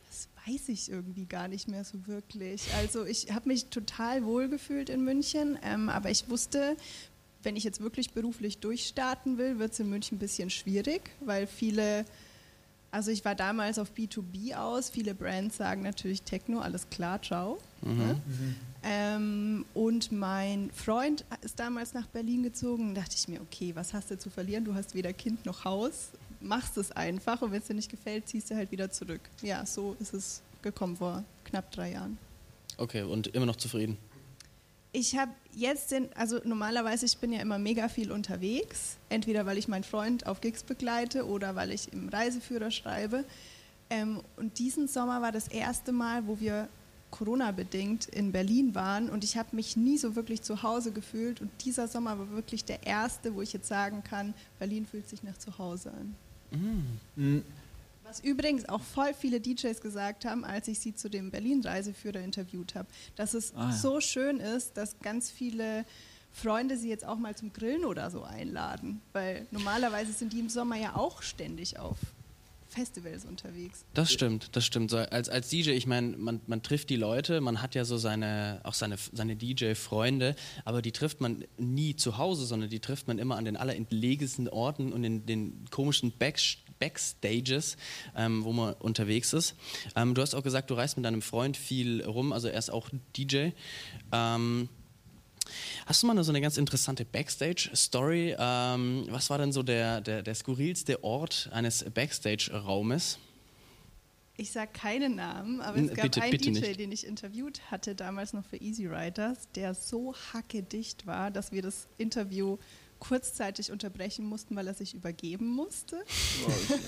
Das 0.07 0.29
weiß 0.45 0.69
ich 0.69 0.91
irgendwie 0.91 1.25
gar 1.25 1.47
nicht 1.47 1.67
mehr 1.67 1.83
so 1.83 2.05
wirklich. 2.05 2.61
Also 2.75 3.05
ich 3.05 3.31
habe 3.31 3.47
mich 3.47 3.65
total 3.67 4.23
wohl 4.25 4.47
gefühlt 4.47 4.89
in 4.89 5.03
München, 5.03 5.57
ähm, 5.63 5.89
aber 5.89 6.11
ich 6.11 6.29
wusste, 6.29 6.77
wenn 7.41 7.55
ich 7.55 7.63
jetzt 7.63 7.81
wirklich 7.81 8.11
beruflich 8.11 8.59
durchstarten 8.59 9.37
will, 9.37 9.59
wird 9.59 9.73
es 9.73 9.79
in 9.79 9.89
München 9.89 10.17
ein 10.17 10.19
bisschen 10.19 10.49
schwierig, 10.49 11.09
weil 11.21 11.47
viele 11.47 12.05
also 12.91 13.11
ich 13.11 13.23
war 13.23 13.35
damals 13.35 13.77
auf 13.79 13.91
B2B 13.91 14.55
aus. 14.55 14.89
Viele 14.89 15.13
Brands 15.13 15.57
sagen 15.57 15.81
natürlich 15.81 16.23
Techno, 16.23 16.59
alles 16.59 16.89
klar, 16.89 17.21
ciao. 17.21 17.59
Mhm. 17.81 17.97
Ne? 17.97 18.21
Mhm. 18.25 18.55
Ähm, 18.81 19.65
und 19.73 20.11
mein 20.11 20.71
Freund 20.71 21.25
ist 21.41 21.59
damals 21.59 21.93
nach 21.93 22.07
Berlin 22.07 22.43
gezogen. 22.43 22.95
Da 22.95 23.01
dachte 23.01 23.15
ich 23.17 23.27
mir, 23.27 23.41
okay, 23.41 23.75
was 23.75 23.93
hast 23.93 24.09
du 24.09 24.17
zu 24.17 24.29
verlieren? 24.29 24.63
Du 24.63 24.73
hast 24.73 24.95
weder 24.95 25.13
Kind 25.13 25.45
noch 25.45 25.65
Haus. 25.65 26.11
Machst 26.41 26.77
es 26.77 26.91
einfach 26.91 27.41
und 27.41 27.51
wenn 27.51 27.59
es 27.59 27.67
dir 27.67 27.73
nicht 27.73 27.91
gefällt, 27.91 28.29
ziehst 28.29 28.49
du 28.49 28.55
halt 28.55 28.71
wieder 28.71 28.89
zurück. 28.89 29.21
Ja, 29.41 29.65
so 29.65 29.97
ist 29.99 30.13
es 30.13 30.41
gekommen 30.61 30.95
vor 30.95 31.23
knapp 31.43 31.71
drei 31.71 31.91
Jahren. 31.91 32.17
Okay, 32.77 33.03
und 33.03 33.27
immer 33.27 33.45
noch 33.45 33.57
zufrieden? 33.57 33.97
Ich 34.91 35.17
habe 35.17 35.31
jetzt 35.59 35.91
den, 35.91 36.09
also 36.15 36.39
normalerweise, 36.43 37.05
ich 37.05 37.17
bin 37.17 37.31
ja 37.31 37.41
immer 37.41 37.59
mega 37.59 37.89
viel 37.89 38.11
unterwegs, 38.11 38.97
entweder 39.09 39.45
weil 39.45 39.57
ich 39.57 39.67
meinen 39.67 39.83
Freund 39.83 40.25
auf 40.25 40.41
Gigs 40.41 40.63
begleite 40.63 41.27
oder 41.27 41.55
weil 41.55 41.71
ich 41.71 41.91
im 41.93 42.09
Reiseführer 42.09 42.71
schreibe. 42.71 43.25
Ähm, 43.89 44.21
und 44.37 44.59
diesen 44.59 44.87
Sommer 44.87 45.21
war 45.21 45.31
das 45.31 45.47
erste 45.47 45.91
Mal, 45.91 46.27
wo 46.27 46.39
wir 46.39 46.69
Corona-bedingt 47.11 48.05
in 48.07 48.31
Berlin 48.31 48.75
waren 48.75 49.09
und 49.09 49.23
ich 49.23 49.35
habe 49.35 49.55
mich 49.55 49.75
nie 49.75 49.97
so 49.97 50.15
wirklich 50.15 50.43
zu 50.43 50.61
Hause 50.61 50.91
gefühlt 50.91 51.41
und 51.41 51.49
dieser 51.65 51.87
Sommer 51.87 52.19
war 52.19 52.29
wirklich 52.29 52.65
der 52.65 52.85
erste, 52.85 53.33
wo 53.33 53.41
ich 53.41 53.51
jetzt 53.51 53.67
sagen 53.67 54.03
kann, 54.03 54.35
Berlin 54.59 54.85
fühlt 54.85 55.09
sich 55.09 55.23
nach 55.23 55.37
zu 55.37 55.57
Hause 55.57 55.91
an. 55.91 56.15
Mhm. 57.15 57.43
Was 58.09 58.21
übrigens 58.21 58.67
auch 58.67 58.81
voll 58.81 59.13
viele 59.13 59.39
DJs 59.39 59.81
gesagt 59.81 60.25
haben, 60.25 60.43
als 60.43 60.67
ich 60.67 60.79
sie 60.79 60.95
zu 60.95 61.09
dem 61.09 61.29
Berlin-Reiseführer 61.29 62.19
interviewt 62.21 62.73
habe, 62.73 62.87
dass 63.15 63.35
es 63.35 63.53
ah, 63.53 63.69
ja. 63.69 63.71
so 63.71 64.01
schön 64.01 64.39
ist, 64.39 64.77
dass 64.77 64.97
ganz 64.99 65.29
viele 65.29 65.85
Freunde 66.31 66.75
sie 66.75 66.89
jetzt 66.89 67.05
auch 67.05 67.19
mal 67.19 67.35
zum 67.35 67.53
Grillen 67.53 67.85
oder 67.85 68.09
so 68.09 68.23
einladen, 68.23 68.99
weil 69.13 69.45
normalerweise 69.51 70.11
sind 70.11 70.33
die 70.33 70.39
im 70.39 70.49
Sommer 70.49 70.75
ja 70.75 70.95
auch 70.95 71.21
ständig 71.21 71.77
auf 71.77 71.97
Festivals 72.67 73.25
unterwegs. 73.25 73.85
Das 73.93 74.11
stimmt, 74.11 74.55
das 74.55 74.65
stimmt. 74.65 74.89
So, 74.89 74.97
als, 74.97 75.29
als 75.29 75.49
DJ, 75.49 75.71
ich 75.71 75.85
meine, 75.85 76.17
man, 76.17 76.41
man 76.47 76.63
trifft 76.63 76.89
die 76.89 76.95
Leute, 76.95 77.41
man 77.41 77.61
hat 77.61 77.75
ja 77.75 77.85
so 77.85 77.97
seine, 77.97 78.59
auch 78.63 78.73
seine, 78.73 78.95
seine 79.11 79.35
DJ-Freunde, 79.35 80.35
aber 80.65 80.81
die 80.81 80.91
trifft 80.91 81.21
man 81.21 81.43
nie 81.57 81.95
zu 81.95 82.17
Hause, 82.17 82.47
sondern 82.47 82.71
die 82.71 82.79
trifft 82.79 83.07
man 83.07 83.19
immer 83.19 83.37
an 83.37 83.45
den 83.45 83.55
allerentlegensten 83.55 84.49
Orten 84.49 84.93
und 84.93 85.03
in 85.03 85.27
den 85.27 85.65
komischen 85.69 86.11
Backstage 86.11 86.68
Backstages, 86.79 87.77
ähm, 88.15 88.43
wo 88.43 88.53
man 88.53 88.73
unterwegs 88.75 89.33
ist. 89.33 89.55
Ähm, 89.95 90.15
du 90.15 90.21
hast 90.21 90.33
auch 90.33 90.43
gesagt, 90.43 90.69
du 90.69 90.75
reist 90.75 90.97
mit 90.97 91.05
deinem 91.05 91.21
Freund 91.21 91.57
viel 91.57 92.03
rum, 92.03 92.33
also 92.33 92.47
er 92.47 92.57
ist 92.57 92.71
auch 92.71 92.89
DJ. 93.15 93.49
Ähm, 94.11 94.69
Hast 95.85 96.03
du 96.03 96.07
mal 96.07 96.23
so 96.23 96.31
eine 96.31 96.41
ganz 96.41 96.57
interessante 96.57 97.05
Backstage-Story? 97.05 98.35
Ähm, 98.37 99.07
was 99.09 99.29
war 99.29 99.37
denn 99.37 99.51
so 99.51 99.63
der, 99.63 100.01
der, 100.01 100.21
der 100.21 100.35
skurrilste 100.35 101.03
Ort 101.03 101.49
eines 101.51 101.83
Backstage-Raumes? 101.83 103.17
Ich 104.37 104.51
sage 104.51 104.71
keine 104.71 105.09
Namen, 105.09 105.59
aber 105.59 105.79
es 105.79 105.93
gab 105.93 106.03
bitte, 106.03 106.21
einen 106.21 106.31
bitte 106.31 106.51
DJ, 106.51 106.59
nicht. 106.61 106.79
den 106.79 106.91
ich 106.93 107.05
interviewt 107.05 107.59
hatte, 107.71 107.93
damals 107.93 108.31
noch 108.31 108.45
für 108.45 108.55
Easy 108.55 108.87
Riders, 108.87 109.49
der 109.53 109.73
so 109.73 110.15
hackedicht 110.31 111.05
war, 111.05 111.29
dass 111.29 111.51
wir 111.51 111.61
das 111.61 111.87
Interview 111.97 112.57
kurzzeitig 112.99 113.71
unterbrechen 113.71 114.25
mussten, 114.25 114.55
weil 114.55 114.67
er 114.67 114.73
sich 114.73 114.93
übergeben 114.93 115.47
musste. 115.47 116.03
Okay. 116.45 116.79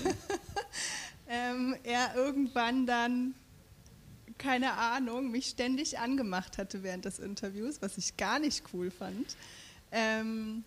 ähm, 1.28 1.76
er 1.84 2.14
irgendwann 2.14 2.86
dann 2.86 3.34
keine 4.38 4.72
Ahnung, 4.74 5.30
mich 5.30 5.46
ständig 5.46 6.00
angemacht 6.00 6.58
hatte 6.58 6.82
während 6.82 7.04
des 7.04 7.20
Interviews, 7.20 7.80
was 7.80 7.96
ich 7.96 8.16
gar 8.16 8.40
nicht 8.40 8.64
cool 8.72 8.90
fand. 8.90 9.36
Ähm, 9.92 10.64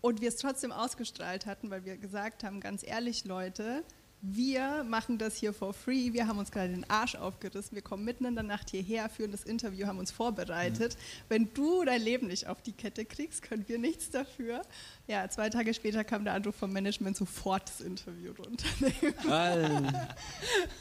und 0.00 0.20
wir 0.22 0.28
es 0.28 0.36
trotzdem 0.36 0.72
ausgestrahlt 0.72 1.44
hatten, 1.44 1.68
weil 1.68 1.84
wir 1.84 1.98
gesagt 1.98 2.44
haben, 2.44 2.60
ganz 2.60 2.82
ehrlich 2.82 3.24
Leute, 3.24 3.84
wir 4.28 4.82
machen 4.84 5.18
das 5.18 5.36
hier 5.36 5.52
for 5.52 5.72
free, 5.72 6.12
wir 6.12 6.26
haben 6.26 6.38
uns 6.38 6.50
gerade 6.50 6.70
den 6.70 6.88
Arsch 6.90 7.14
aufgerissen, 7.14 7.76
wir 7.76 7.82
kommen 7.82 8.04
mitten 8.04 8.24
in 8.24 8.34
der 8.34 8.42
Nacht 8.42 8.70
hierher, 8.70 9.08
führen 9.08 9.30
das 9.30 9.44
Interview, 9.44 9.86
haben 9.86 9.98
uns 9.98 10.10
vorbereitet. 10.10 10.94
Mhm. 10.94 11.24
Wenn 11.28 11.54
du 11.54 11.84
dein 11.84 12.02
Leben 12.02 12.26
nicht 12.26 12.48
auf 12.48 12.60
die 12.60 12.72
Kette 12.72 13.04
kriegst, 13.04 13.42
können 13.42 13.64
wir 13.68 13.78
nichts 13.78 14.10
dafür. 14.10 14.62
Ja, 15.06 15.28
zwei 15.28 15.48
Tage 15.48 15.72
später 15.74 16.02
kam 16.02 16.24
der 16.24 16.34
Anruf 16.34 16.56
vom 16.56 16.72
Management, 16.72 17.16
sofort 17.16 17.68
das 17.68 17.80
Interview 17.80 18.32
runternehmen. 18.32 19.96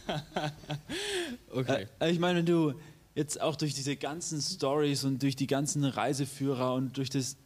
okay. 1.52 1.88
Äh, 2.00 2.12
ich 2.12 2.20
meine, 2.20 2.40
wenn 2.40 2.46
du 2.46 2.74
jetzt 3.14 3.40
auch 3.40 3.56
durch 3.56 3.76
diese 3.76 3.96
ganzen 3.96 4.42
Stories 4.42 5.04
und 5.04 5.22
durch 5.22 5.36
die 5.36 5.48
ganzen 5.48 5.86
Reiseführer 5.86 6.74
und 6.74 6.98
durch, 6.98 7.12
das, 7.12 7.38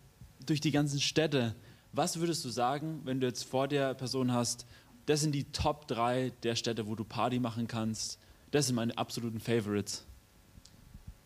durch 0.46 0.62
die 0.62 0.72
ganzen 0.72 1.02
Städte, 1.02 1.56
was 1.92 2.20
würdest 2.20 2.46
du 2.46 2.50
sagen, 2.50 3.02
wenn 3.04 3.20
du 3.20 3.28
jetzt 3.28 3.44
vor 3.44 3.68
der 3.68 3.94
Person 3.96 4.32
hast, 4.32 4.66
das 5.10 5.22
sind 5.22 5.34
die 5.34 5.46
Top 5.46 5.88
3 5.88 6.32
der 6.44 6.56
Städte, 6.56 6.88
wo 6.88 6.94
du 6.94 7.04
Party 7.04 7.40
machen 7.40 7.68
kannst. 7.68 8.20
Das 8.52 8.68
sind 8.68 8.76
meine 8.76 8.96
absoluten 8.96 9.40
Favorites. 9.40 10.06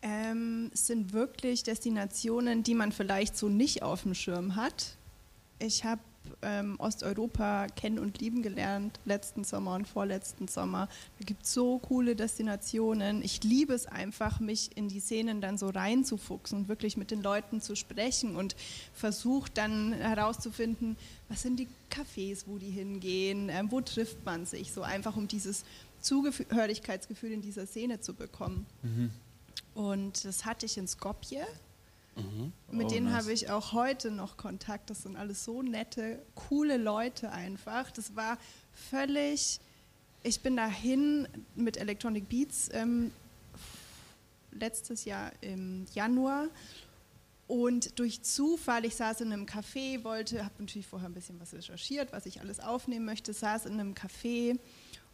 Ähm, 0.00 0.70
sind 0.72 1.12
wirklich 1.12 1.64
Destinationen, 1.64 2.62
die 2.62 2.74
man 2.74 2.92
vielleicht 2.92 3.36
so 3.36 3.50
nicht 3.50 3.82
auf 3.82 4.02
dem 4.04 4.14
Schirm 4.14 4.56
hat. 4.56 4.96
Ich 5.58 5.84
habe 5.84 6.00
ähm, 6.44 6.78
Osteuropa 6.78 7.66
kennen 7.68 7.98
und 7.98 8.20
lieben 8.20 8.42
gelernt, 8.42 9.00
letzten 9.04 9.44
Sommer 9.44 9.74
und 9.74 9.88
vorletzten 9.88 10.48
Sommer. 10.48 10.88
Da 11.18 11.24
gibt 11.24 11.44
es 11.44 11.52
so 11.52 11.78
coole 11.78 12.14
Destinationen. 12.14 13.22
Ich 13.22 13.42
liebe 13.42 13.74
es 13.74 13.86
einfach, 13.86 14.40
mich 14.40 14.76
in 14.76 14.88
die 14.88 15.00
Szenen 15.00 15.40
dann 15.40 15.58
so 15.58 15.68
reinzufuchsen 15.68 16.58
und 16.58 16.68
wirklich 16.68 16.96
mit 16.96 17.10
den 17.10 17.22
Leuten 17.22 17.60
zu 17.60 17.74
sprechen 17.74 18.36
und 18.36 18.54
versucht 18.92 19.58
dann 19.58 19.92
herauszufinden, 19.92 20.96
was 21.28 21.42
sind 21.42 21.58
die 21.58 21.68
Cafés, 21.90 22.44
wo 22.46 22.58
die 22.58 22.70
hingehen, 22.70 23.48
ähm, 23.48 23.70
wo 23.70 23.80
trifft 23.80 24.24
man 24.24 24.46
sich, 24.46 24.72
so 24.72 24.82
einfach 24.82 25.16
um 25.16 25.28
dieses 25.28 25.64
Zugehörigkeitsgefühl 26.00 27.32
in 27.32 27.42
dieser 27.42 27.66
Szene 27.66 28.00
zu 28.00 28.14
bekommen. 28.14 28.66
Mhm. 28.82 29.10
Und 29.74 30.24
das 30.24 30.44
hatte 30.44 30.66
ich 30.66 30.78
in 30.78 30.86
Skopje 30.86 31.44
Mhm. 32.16 32.52
Mit 32.70 32.86
oh, 32.86 32.90
denen 32.90 33.06
nice. 33.06 33.22
habe 33.22 33.32
ich 33.32 33.50
auch 33.50 33.72
heute 33.72 34.10
noch 34.10 34.36
Kontakt. 34.36 34.90
Das 34.90 35.02
sind 35.02 35.16
alles 35.16 35.44
so 35.44 35.62
nette, 35.62 36.20
coole 36.34 36.76
Leute 36.76 37.32
einfach. 37.32 37.90
Das 37.90 38.14
war 38.16 38.38
völlig. 38.72 39.60
Ich 40.22 40.40
bin 40.40 40.56
dahin 40.56 41.28
mit 41.54 41.76
Electronic 41.76 42.28
Beats 42.28 42.70
ähm, 42.72 43.10
letztes 44.52 45.04
Jahr 45.04 45.32
im 45.42 45.86
Januar 45.92 46.48
und 47.46 47.98
durch 47.98 48.22
Zufall, 48.22 48.84
ich 48.84 48.96
saß 48.96 49.20
in 49.20 49.32
einem 49.32 49.44
Café, 49.44 50.02
wollte, 50.02 50.44
habe 50.44 50.54
natürlich 50.60 50.86
vorher 50.86 51.08
ein 51.08 51.14
bisschen 51.14 51.38
was 51.40 51.52
recherchiert, 51.52 52.12
was 52.12 52.26
ich 52.26 52.40
alles 52.40 52.60
aufnehmen 52.60 53.04
möchte, 53.04 53.32
saß 53.32 53.66
in 53.66 53.74
einem 53.74 53.94
Café 53.94 54.58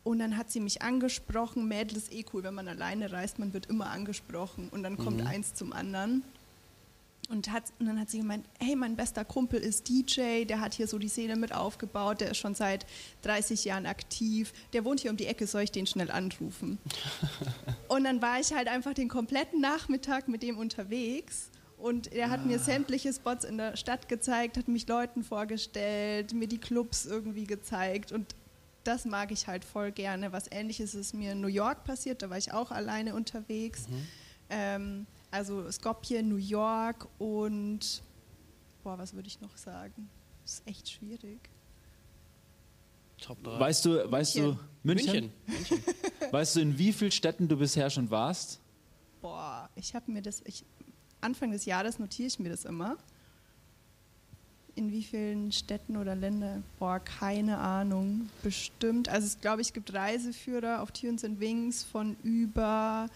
und 0.05 0.21
dann 0.21 0.37
hat 0.37 0.51
sie 0.51 0.61
mich 0.61 0.81
angesprochen. 0.83 1.67
Mädel 1.67 1.97
ist 1.97 2.13
eh 2.13 2.25
cool, 2.33 2.45
wenn 2.45 2.55
man 2.55 2.69
alleine 2.69 3.11
reist, 3.11 3.39
man 3.39 3.53
wird 3.53 3.67
immer 3.67 3.91
angesprochen 3.91 4.69
und 4.69 4.83
dann 4.83 4.97
kommt 4.97 5.21
mhm. 5.21 5.27
eins 5.27 5.55
zum 5.55 5.73
anderen. 5.73 6.23
Und, 7.31 7.53
hat, 7.53 7.63
und 7.79 7.87
dann 7.87 8.01
hat 8.01 8.11
sie 8.11 8.19
gemeint, 8.19 8.45
hey, 8.59 8.75
mein 8.75 8.97
bester 8.97 9.25
Kumpel 9.25 9.61
ist 9.61 9.89
DJ, 9.89 10.45
der 10.45 10.61
hat 10.61 10.75
hier 10.75 10.89
so 10.89 10.99
die 10.99 11.09
Szene 11.09 11.37
mit 11.37 11.55
aufgebaut, 11.55 12.21
der 12.21 12.33
ist 12.33 12.39
schon 12.39 12.57
seit 12.57 12.87
30 13.23 13.65
Jahren 13.65 13.87
aktiv, 13.87 14.53
der 14.73 14.85
wohnt 14.85 14.99
hier 14.99 15.13
um 15.13 15.17
die 15.17 15.27
Ecke, 15.27 15.47
soll 15.47 15.63
ich 15.63 15.71
den 15.71 15.87
schnell 15.87 16.11
anrufen? 16.11 16.79
und 17.89 18.03
dann 18.03 18.21
war 18.21 18.41
ich 18.41 18.53
halt 18.53 18.67
einfach 18.67 18.95
den 18.95 19.09
kompletten 19.09 19.61
Nachmittag 19.61 20.27
mit 20.27 20.43
dem 20.43 20.59
unterwegs 20.59 21.51
und 21.81 22.13
er 22.13 22.31
hat 22.31 22.41
ah. 22.41 22.47
mir 22.47 22.59
sämtliche 22.59 23.13
Spots 23.13 23.45
in 23.45 23.59
der 23.59 23.77
Stadt 23.77 24.09
gezeigt, 24.09 24.57
hat 24.57 24.69
mich 24.69 24.87
Leuten 24.89 25.23
vorgestellt, 25.23 26.35
mir 26.35 26.49
die 26.49 26.59
Clubs 26.59 27.07
irgendwie 27.07 27.45
gezeigt 27.45 28.13
und 28.13 28.35
das 28.85 29.05
mag 29.05 29.31
ich 29.31 29.47
halt 29.47 29.65
voll 29.65 29.93
gerne. 29.93 30.33
Was 30.33 30.51
ähnliches 30.51 30.95
ist 30.95 31.15
mir 31.15 31.33
in 31.33 31.41
New 31.41 31.49
York 31.49 31.85
passiert, 31.85 32.23
da 32.23 32.31
war 32.31 32.39
ich 32.39 32.53
auch 32.53 32.71
alleine 32.71 33.15
unterwegs. 33.15 33.89
Mhm. 33.89 34.07
Ähm, 34.51 35.07
also 35.31 35.71
Skopje, 35.71 36.23
New 36.23 36.37
York 36.37 37.09
und 37.19 38.03
boah, 38.83 38.99
was 38.99 39.15
würde 39.15 39.29
ich 39.29 39.41
noch 39.41 39.57
sagen? 39.57 40.09
Das 40.43 40.55
ist 40.55 40.67
echt 40.67 40.91
schwierig. 40.91 41.39
Top 43.21 43.43
3. 43.45 43.61
Weißt 43.61 43.85
du, 43.85 44.11
weißt 44.11 44.37
München. 44.37 44.59
du, 44.83 44.89
München? 44.89 45.33
München. 45.47 45.85
weißt 46.31 46.57
du, 46.57 46.61
in 46.61 46.79
wie 46.79 46.93
vielen 46.93 47.11
Städten 47.11 47.49
du 47.49 47.57
bisher 47.57 47.91
schon 47.91 48.11
warst? 48.11 48.61
Boah, 49.21 49.69
ich 49.75 49.95
habe 49.95 50.11
mir 50.11 50.23
das, 50.23 50.43
ich, 50.47 50.65
Anfang 51.21 51.51
des 51.51 51.67
Jahres 51.67 51.99
notiere 51.99 52.29
ich 52.29 52.39
mir 52.39 52.49
das 52.49 52.65
immer. 52.65 52.97
In 54.75 54.91
wie 54.91 55.03
vielen 55.03 55.53
Städten 55.53 55.97
oder 55.97 56.15
Ländern? 56.15 56.65
Boah, 56.79 57.01
keine 57.01 57.59
Ahnung. 57.59 58.31
Bestimmt. 58.43 59.09
Also 59.11 59.27
ich 59.27 59.41
glaube, 59.41 59.61
es 59.61 59.73
gibt 59.73 59.93
Reiseführer 59.93 60.81
auf 60.81 60.93
Tunes 60.93 61.25
and 61.25 61.39
Wings 61.41 61.85
von 61.85 62.17
über 62.23 63.09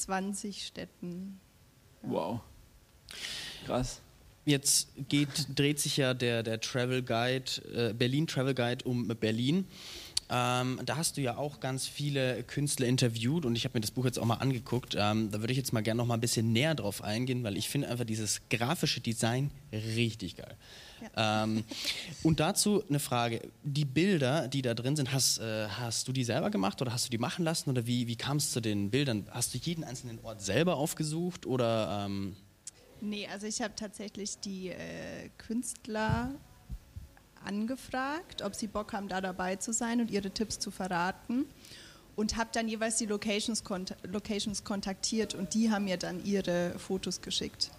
20 0.00 0.66
Städten. 0.66 1.40
Ja. 2.02 2.10
Wow. 2.10 2.40
Krass. 3.66 4.00
Jetzt 4.46 4.88
geht, 5.08 5.46
dreht 5.54 5.78
sich 5.78 5.98
ja 5.98 6.14
der, 6.14 6.42
der 6.42 6.60
Travel 6.60 7.02
Guide, 7.02 7.90
äh, 7.90 7.92
Berlin 7.92 8.26
Travel 8.26 8.54
Guide 8.54 8.84
um 8.84 9.06
Berlin. 9.08 9.66
Ähm, 10.32 10.80
da 10.84 10.96
hast 10.96 11.16
du 11.16 11.20
ja 11.20 11.36
auch 11.36 11.60
ganz 11.60 11.88
viele 11.88 12.44
Künstler 12.44 12.86
interviewt 12.86 13.44
und 13.44 13.56
ich 13.56 13.64
habe 13.64 13.76
mir 13.76 13.80
das 13.80 13.90
Buch 13.90 14.04
jetzt 14.04 14.18
auch 14.18 14.24
mal 14.24 14.36
angeguckt. 14.36 14.94
Ähm, 14.96 15.30
da 15.30 15.40
würde 15.40 15.52
ich 15.52 15.58
jetzt 15.58 15.72
mal 15.72 15.82
gerne 15.82 15.98
noch 15.98 16.06
mal 16.06 16.14
ein 16.14 16.20
bisschen 16.20 16.52
näher 16.52 16.74
drauf 16.76 17.02
eingehen, 17.02 17.42
weil 17.42 17.56
ich 17.56 17.68
finde 17.68 17.88
einfach 17.88 18.04
dieses 18.04 18.40
grafische 18.48 19.00
Design 19.00 19.50
richtig 19.72 20.36
geil. 20.36 20.56
Ähm, 21.16 21.64
und 22.22 22.40
dazu 22.40 22.82
eine 22.88 22.98
Frage: 22.98 23.42
Die 23.62 23.84
Bilder, 23.84 24.48
die 24.48 24.62
da 24.62 24.74
drin 24.74 24.96
sind, 24.96 25.12
hast, 25.12 25.38
äh, 25.38 25.66
hast 25.68 26.08
du 26.08 26.12
die 26.12 26.24
selber 26.24 26.50
gemacht 26.50 26.80
oder 26.82 26.92
hast 26.92 27.06
du 27.06 27.10
die 27.10 27.18
machen 27.18 27.44
lassen 27.44 27.70
oder 27.70 27.86
wie, 27.86 28.06
wie 28.06 28.16
kam 28.16 28.36
es 28.36 28.52
zu 28.52 28.60
den 28.60 28.90
Bildern? 28.90 29.26
Hast 29.30 29.54
du 29.54 29.58
jeden 29.58 29.84
einzelnen 29.84 30.18
Ort 30.22 30.40
selber 30.42 30.76
aufgesucht 30.76 31.46
oder? 31.46 32.04
Ähm 32.06 32.36
Nee, 33.02 33.26
also 33.32 33.46
ich 33.46 33.62
habe 33.62 33.74
tatsächlich 33.74 34.38
die 34.40 34.68
äh, 34.68 35.30
Künstler 35.38 36.30
angefragt, 37.44 38.42
ob 38.42 38.54
sie 38.54 38.66
Bock 38.66 38.92
haben, 38.92 39.08
da 39.08 39.22
dabei 39.22 39.56
zu 39.56 39.72
sein 39.72 40.00
und 40.00 40.10
ihre 40.10 40.30
Tipps 40.30 40.58
zu 40.58 40.70
verraten. 40.70 41.46
und 42.16 42.36
habe 42.36 42.50
dann 42.52 42.68
jeweils 42.68 42.96
die 42.96 43.06
Locations, 43.06 43.64
kont 43.64 43.96
Locations 44.02 44.62
kontaktiert 44.64 45.34
und 45.34 45.54
die 45.54 45.70
haben 45.70 45.84
mir 45.84 45.96
dann 45.96 46.22
ihre 46.24 46.78
Fotos 46.78 47.22
geschickt. 47.22 47.70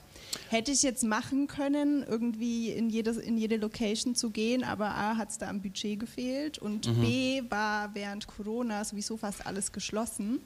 Hätte 0.50 0.72
ich 0.72 0.84
jetzt 0.84 1.04
machen 1.04 1.48
können, 1.48 2.04
irgendwie 2.04 2.72
in 2.72 2.90
jede, 2.90 3.12
in 3.12 3.38
jede 3.38 3.58
Location 3.58 4.16
zu 4.16 4.30
gehen, 4.30 4.64
aber 4.64 4.90
A 4.90 5.18
hat 5.18 5.30
es 5.30 5.38
da 5.38 5.50
am 5.50 5.62
Budget 5.62 6.00
gefehlt 6.00 6.58
und 6.58 6.88
mhm. 6.88 7.02
B 7.02 7.44
war 7.50 7.94
während 7.96 8.28
Corona 8.28 8.84
sowieso 8.84 9.18
fast 9.18 9.46
alles 9.46 9.72
geschlossen. 9.72 10.40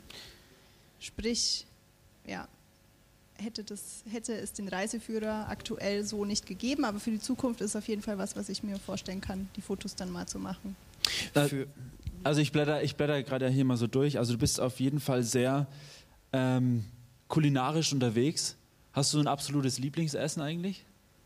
Sprich, 1.00 1.66
ja, 2.26 2.48
hätte, 3.36 3.64
das, 3.64 4.04
hätte 4.10 4.34
es 4.34 4.54
den 4.54 4.68
Reiseführer 4.68 5.50
aktuell 5.50 6.04
so 6.04 6.26
nicht 6.26 6.46
gegeben, 6.46 6.86
aber 6.86 7.00
für 7.00 7.12
die 7.12 7.20
Zukunft 7.20 7.62
ist 7.62 7.76
auf 7.76 7.88
jeden 7.88 8.02
Fall 8.02 8.18
was, 8.18 8.36
was 8.36 8.50
ich 8.50 8.64
mir 8.64 8.78
vorstellen 8.78 9.22
kann, 9.22 9.50
die 9.56 9.62
Fotos 9.62 9.96
dann 9.96 10.12
mal 10.12 10.28
zu 10.28 10.40
machen. 10.40 10.76
Für 11.34 11.68
also 12.26 12.42
ich 12.42 12.52
blätter, 12.52 12.82
ich 12.82 12.96
blätter 12.96 13.22
gerade 13.22 13.48
hier 13.50 13.66
mal 13.66 13.78
so 13.78 13.86
durch. 13.86 14.18
Also 14.18 14.34
du 14.34 14.40
bist 14.40 14.60
auf 14.60 14.80
jeden 14.80 15.00
Fall 15.00 15.22
sehr 15.22 15.68
ähm, 16.34 16.84
kulinarisch 17.28 17.94
unterwegs. 17.94 18.58
Hast 18.96 19.14
du 19.14 19.20
ein 19.20 19.28
absolutes 19.28 19.78
Lieblingsessen 19.78 20.42
eigentlich? 20.42 20.86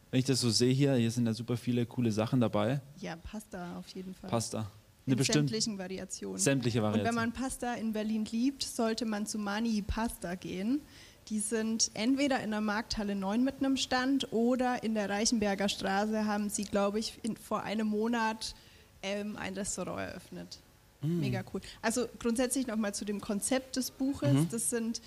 Wenn 0.09 0.19
ich 0.19 0.25
das 0.25 0.41
so 0.41 0.49
sehe 0.49 0.73
hier, 0.73 0.95
hier 0.95 1.11
sind 1.11 1.27
ja 1.27 1.35
super 1.35 1.55
viele 1.55 1.85
coole 1.85 2.11
Sachen 2.11 2.41
dabei. 2.41 2.81
Ja, 2.97 3.15
Pasta 3.15 3.77
auf 3.77 3.87
jeden 3.89 4.15
Fall. 4.15 4.27
Pasta. 4.27 4.71
Eine 5.05 5.15
in 5.15 5.23
sämtlichen 5.23 5.77
Variationen. 5.77 6.39
Sämtliche 6.39 6.81
Variationen. 6.81 7.07
Und 7.07 7.07
wenn 7.07 7.31
man 7.31 7.31
Pasta 7.31 7.75
in 7.75 7.93
Berlin 7.93 8.25
liebt, 8.25 8.63
sollte 8.63 9.05
man 9.05 9.27
zu 9.27 9.37
Mani 9.37 9.83
Pasta 9.83 10.33
gehen. 10.33 10.81
Die 11.27 11.39
sind 11.39 11.91
entweder 11.93 12.41
in 12.41 12.49
der 12.49 12.61
Markthalle 12.61 13.13
9 13.13 13.43
mit 13.43 13.57
einem 13.59 13.77
Stand 13.77 14.33
oder 14.33 14.81
in 14.83 14.95
der 14.95 15.07
Reichenberger 15.07 15.69
Straße 15.69 16.25
haben 16.25 16.49
sie, 16.49 16.63
glaube 16.63 16.97
ich, 16.97 17.19
in, 17.21 17.37
vor 17.37 17.61
einem 17.61 17.85
Monat 17.85 18.55
ähm, 19.03 19.37
ein 19.37 19.53
Restaurant 19.53 19.99
eröffnet. 19.99 20.57
Mhm. 21.03 21.19
Mega 21.19 21.43
cool. 21.53 21.61
Also 21.83 22.07
grundsätzlich 22.17 22.65
nochmal 22.65 22.95
zu 22.95 23.05
dem 23.05 23.21
Konzept 23.21 23.75
des 23.75 23.91
Buches. 23.91 24.33
Mhm. 24.33 24.47
Das 24.49 24.71
sind 24.71 25.01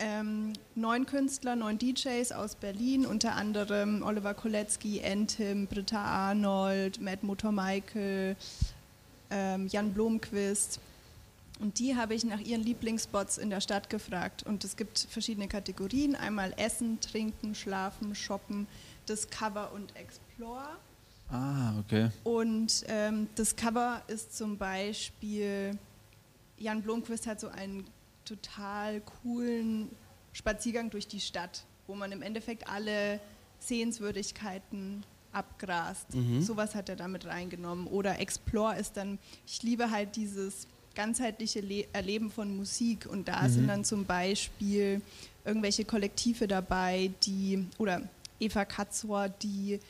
ähm, 0.00 0.54
neun 0.74 1.06
Künstler, 1.06 1.54
neun 1.54 1.78
DJs 1.78 2.32
aus 2.32 2.56
Berlin, 2.56 3.06
unter 3.06 3.36
anderem 3.36 4.02
Oliver 4.02 4.34
Kolecki, 4.34 4.98
Entim, 4.98 5.66
Britta 5.66 6.02
Arnold, 6.02 7.00
Matt 7.00 7.22
Motor 7.22 7.52
Michael, 7.52 8.36
ähm, 9.30 9.68
Jan 9.68 9.92
Blomqvist. 9.92 10.80
Und 11.60 11.78
die 11.78 11.94
habe 11.94 12.14
ich 12.14 12.24
nach 12.24 12.40
ihren 12.40 12.62
Lieblingsspots 12.62 13.36
in 13.36 13.50
der 13.50 13.60
Stadt 13.60 13.90
gefragt. 13.90 14.42
Und 14.44 14.64
es 14.64 14.76
gibt 14.76 15.06
verschiedene 15.10 15.46
Kategorien. 15.46 16.16
Einmal 16.16 16.54
Essen, 16.56 16.98
Trinken, 17.00 17.54
Schlafen, 17.54 18.14
Shoppen, 18.14 18.66
Discover 19.06 19.70
und 19.74 19.94
Explore. 19.94 20.78
Ah, 21.30 21.78
okay. 21.78 22.10
Und 22.24 22.84
ähm, 22.88 23.28
das 23.34 23.54
Cover 23.54 24.02
ist 24.08 24.36
zum 24.36 24.56
Beispiel, 24.56 25.78
Jan 26.56 26.82
Blomqvist 26.82 27.26
hat 27.26 27.40
so 27.40 27.48
einen 27.48 27.84
total 28.30 29.00
coolen 29.00 29.90
Spaziergang 30.32 30.90
durch 30.90 31.08
die 31.08 31.20
Stadt, 31.20 31.64
wo 31.86 31.94
man 31.94 32.12
im 32.12 32.22
Endeffekt 32.22 32.68
alle 32.68 33.20
Sehenswürdigkeiten 33.58 35.04
abgrast. 35.32 36.14
Mhm. 36.14 36.42
Sowas 36.42 36.74
hat 36.74 36.88
er 36.88 36.96
damit 36.96 37.26
reingenommen. 37.26 37.86
Oder 37.86 38.20
Explore 38.20 38.78
ist 38.78 38.96
dann, 38.96 39.18
ich 39.46 39.62
liebe 39.62 39.90
halt 39.90 40.16
dieses 40.16 40.66
ganzheitliche 40.94 41.60
Le 41.60 41.86
Erleben 41.92 42.30
von 42.30 42.56
Musik 42.56 43.06
und 43.06 43.28
da 43.28 43.42
mhm. 43.42 43.48
sind 43.48 43.68
dann 43.68 43.84
zum 43.84 44.04
Beispiel 44.04 45.02
irgendwelche 45.44 45.84
Kollektive 45.84 46.46
dabei, 46.46 47.10
die, 47.24 47.66
oder 47.78 48.02
Eva 48.38 48.64
Katzor, 48.64 49.28
die 49.28 49.80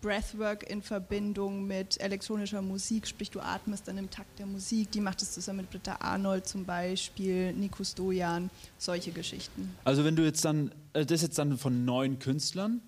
Breathwork 0.00 0.68
in 0.68 0.82
Verbindung 0.82 1.66
mit 1.66 2.00
elektronischer 2.00 2.62
Musik, 2.62 3.06
sprich 3.06 3.30
du 3.30 3.40
atmest 3.40 3.88
dann 3.88 3.98
im 3.98 4.10
Takt 4.10 4.38
der 4.38 4.46
Musik. 4.46 4.90
Die 4.92 5.00
macht 5.00 5.22
es 5.22 5.32
zusammen 5.32 5.60
mit 5.60 5.70
Britta 5.70 5.96
Arnold 6.00 6.46
zum 6.46 6.64
Beispiel, 6.64 7.52
Nico 7.52 7.84
Stojan, 7.84 8.50
solche 8.78 9.12
Geschichten. 9.12 9.74
Also 9.84 10.04
wenn 10.04 10.16
du 10.16 10.24
jetzt 10.24 10.44
dann, 10.44 10.72
äh, 10.92 11.04
das 11.04 11.22
jetzt 11.22 11.38
dann 11.38 11.58
von 11.58 11.84
neuen 11.84 12.18
Künstlern, 12.18 12.80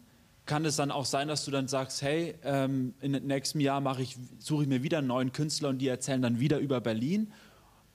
kann 0.47 0.65
es 0.65 0.77
dann 0.77 0.91
auch 0.91 1.05
sein, 1.05 1.29
dass 1.29 1.45
du 1.45 1.51
dann 1.51 1.69
sagst, 1.69 2.03
hey, 2.03 2.35
ähm, 2.43 2.95
im 3.01 3.13
nächsten 3.13 3.61
Jahr 3.61 3.99
ich, 4.01 4.17
suche 4.39 4.65
ich 4.65 4.69
mir 4.69 4.83
wieder 4.83 4.99
einen 4.99 5.07
neuen 5.07 5.33
Künstler 5.33 5.69
und 5.69 5.79
die 5.79 5.89
erzählen 5.89 6.21
dann 6.21 6.41
wieder 6.41 6.59
über 6.59 6.81
Berlin. 6.81 7.33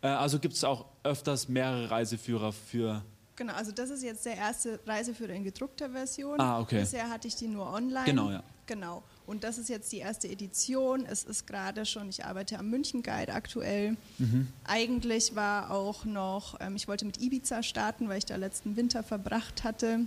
Äh, 0.02 0.08
also 0.08 0.40
gibt 0.40 0.54
es 0.54 0.64
auch 0.64 0.86
öfters 1.04 1.50
mehrere 1.50 1.92
Reiseführer 1.92 2.54
für 2.54 3.04
Genau, 3.38 3.54
also 3.54 3.72
das 3.72 3.92
ist 3.92 4.04
jetzt 4.04 4.26
der 4.26 4.36
erste 4.36 4.80
Reiseführer 4.88 5.34
in 5.34 5.44
gedruckter 5.44 5.92
Version. 5.92 6.40
Ah, 6.42 6.60
okay. 6.60 6.80
Bisher 6.80 7.08
hatte 7.08 7.28
ich 7.28 7.36
die 7.36 7.48
nur 7.48 7.72
online. 7.72 8.06
Genau, 8.06 8.32
ja. 8.32 8.42
Genau. 8.68 9.04
Und 9.26 9.44
das 9.44 9.58
ist 9.58 9.70
jetzt 9.70 9.92
die 9.92 9.98
erste 9.98 10.28
Edition. 10.28 11.06
Es 11.06 11.24
ist 11.24 11.48
gerade 11.48 11.86
schon, 11.86 12.10
ich 12.10 12.24
arbeite 12.24 12.60
am 12.60 12.70
München 12.70 13.02
Guide 13.02 13.34
aktuell. 13.34 13.98
Mhm. 14.18 14.48
Eigentlich 14.66 15.36
war 15.36 15.72
auch 15.72 16.06
noch, 16.06 16.60
ähm, 16.62 16.76
ich 16.76 16.88
wollte 16.88 17.06
mit 17.06 17.22
Ibiza 17.22 17.64
starten, 17.64 18.08
weil 18.08 18.20
ich 18.20 18.26
da 18.26 18.36
letzten 18.36 18.76
Winter 18.76 19.04
verbracht 19.04 19.64
hatte. 19.64 20.02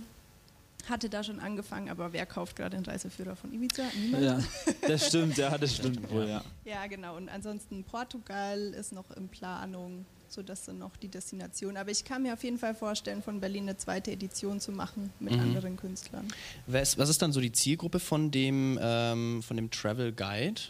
Hatte 0.89 1.09
da 1.09 1.23
schon 1.23 1.39
angefangen, 1.39 1.89
aber 1.89 2.13
wer 2.13 2.25
kauft 2.25 2.55
gerade 2.55 2.75
den 2.75 2.85
Reiseführer 2.85 3.35
von 3.35 3.53
Ibiza? 3.53 3.83
Niemand. 3.95 4.23
Ja, 4.23 4.39
das 4.87 5.07
stimmt, 5.07 5.37
ja, 5.37 5.55
das 5.55 5.75
stimmt 5.75 6.09
wohl, 6.09 6.27
ja. 6.27 6.43
Ja, 6.65 6.87
genau. 6.87 7.17
Und 7.17 7.29
ansonsten 7.29 7.83
Portugal 7.83 8.59
ist 8.59 8.91
noch 8.91 9.11
in 9.11 9.27
Planung 9.27 10.05
so 10.31 10.41
das 10.41 10.65
sind 10.65 10.79
noch 10.79 10.95
die 10.97 11.07
Destinationen. 11.07 11.77
Aber 11.77 11.91
ich 11.91 12.05
kann 12.05 12.23
mir 12.23 12.33
auf 12.33 12.43
jeden 12.43 12.57
Fall 12.57 12.73
vorstellen, 12.73 13.21
von 13.21 13.39
Berlin 13.39 13.63
eine 13.63 13.77
zweite 13.77 14.11
Edition 14.11 14.59
zu 14.59 14.71
machen 14.71 15.11
mit 15.19 15.33
mhm. 15.33 15.39
anderen 15.41 15.77
Künstlern. 15.77 16.27
Was, 16.67 16.97
was, 16.97 17.09
ist 17.09 17.21
dann 17.21 17.33
so 17.33 17.41
die 17.41 17.51
Zielgruppe 17.51 17.99
von 17.99 18.31
dem, 18.31 18.79
ähm, 18.81 19.43
von 19.43 19.57
dem 19.57 19.69
Travel 19.71 20.11
Guide? 20.11 20.61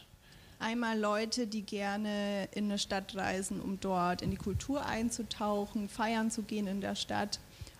Einmal 0.59 0.99
Leute, 0.99 1.47
die 1.47 1.63
gerne 1.63 2.47
in 2.53 2.65
eine 2.65 2.77
Stadt 2.77 3.15
reisen, 3.15 3.59
um 3.61 3.79
dort 3.79 4.21
in 4.21 4.29
die 4.29 4.37
Kultur 4.37 4.85
einzutauchen, 4.85 5.89
feiern 5.89 6.29
zu 6.29 6.43
gehen 6.43 6.67
in 6.67 6.81
der 6.81 6.95
Stadt. 6.95 7.39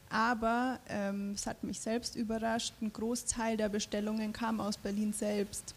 Aber 0.09 0.79
ähm, 0.89 1.31
es 1.35 1.47
hat 1.47 1.63
mich 1.63 1.79
selbst 1.79 2.15
überrascht, 2.15 2.73
ein 2.81 2.91
Großteil 2.91 3.55
der 3.55 3.69
Bestellungen 3.69 4.33
kam 4.33 4.59
aus 4.59 4.77
Berlin 4.77 5.13
selbst. 5.13 5.75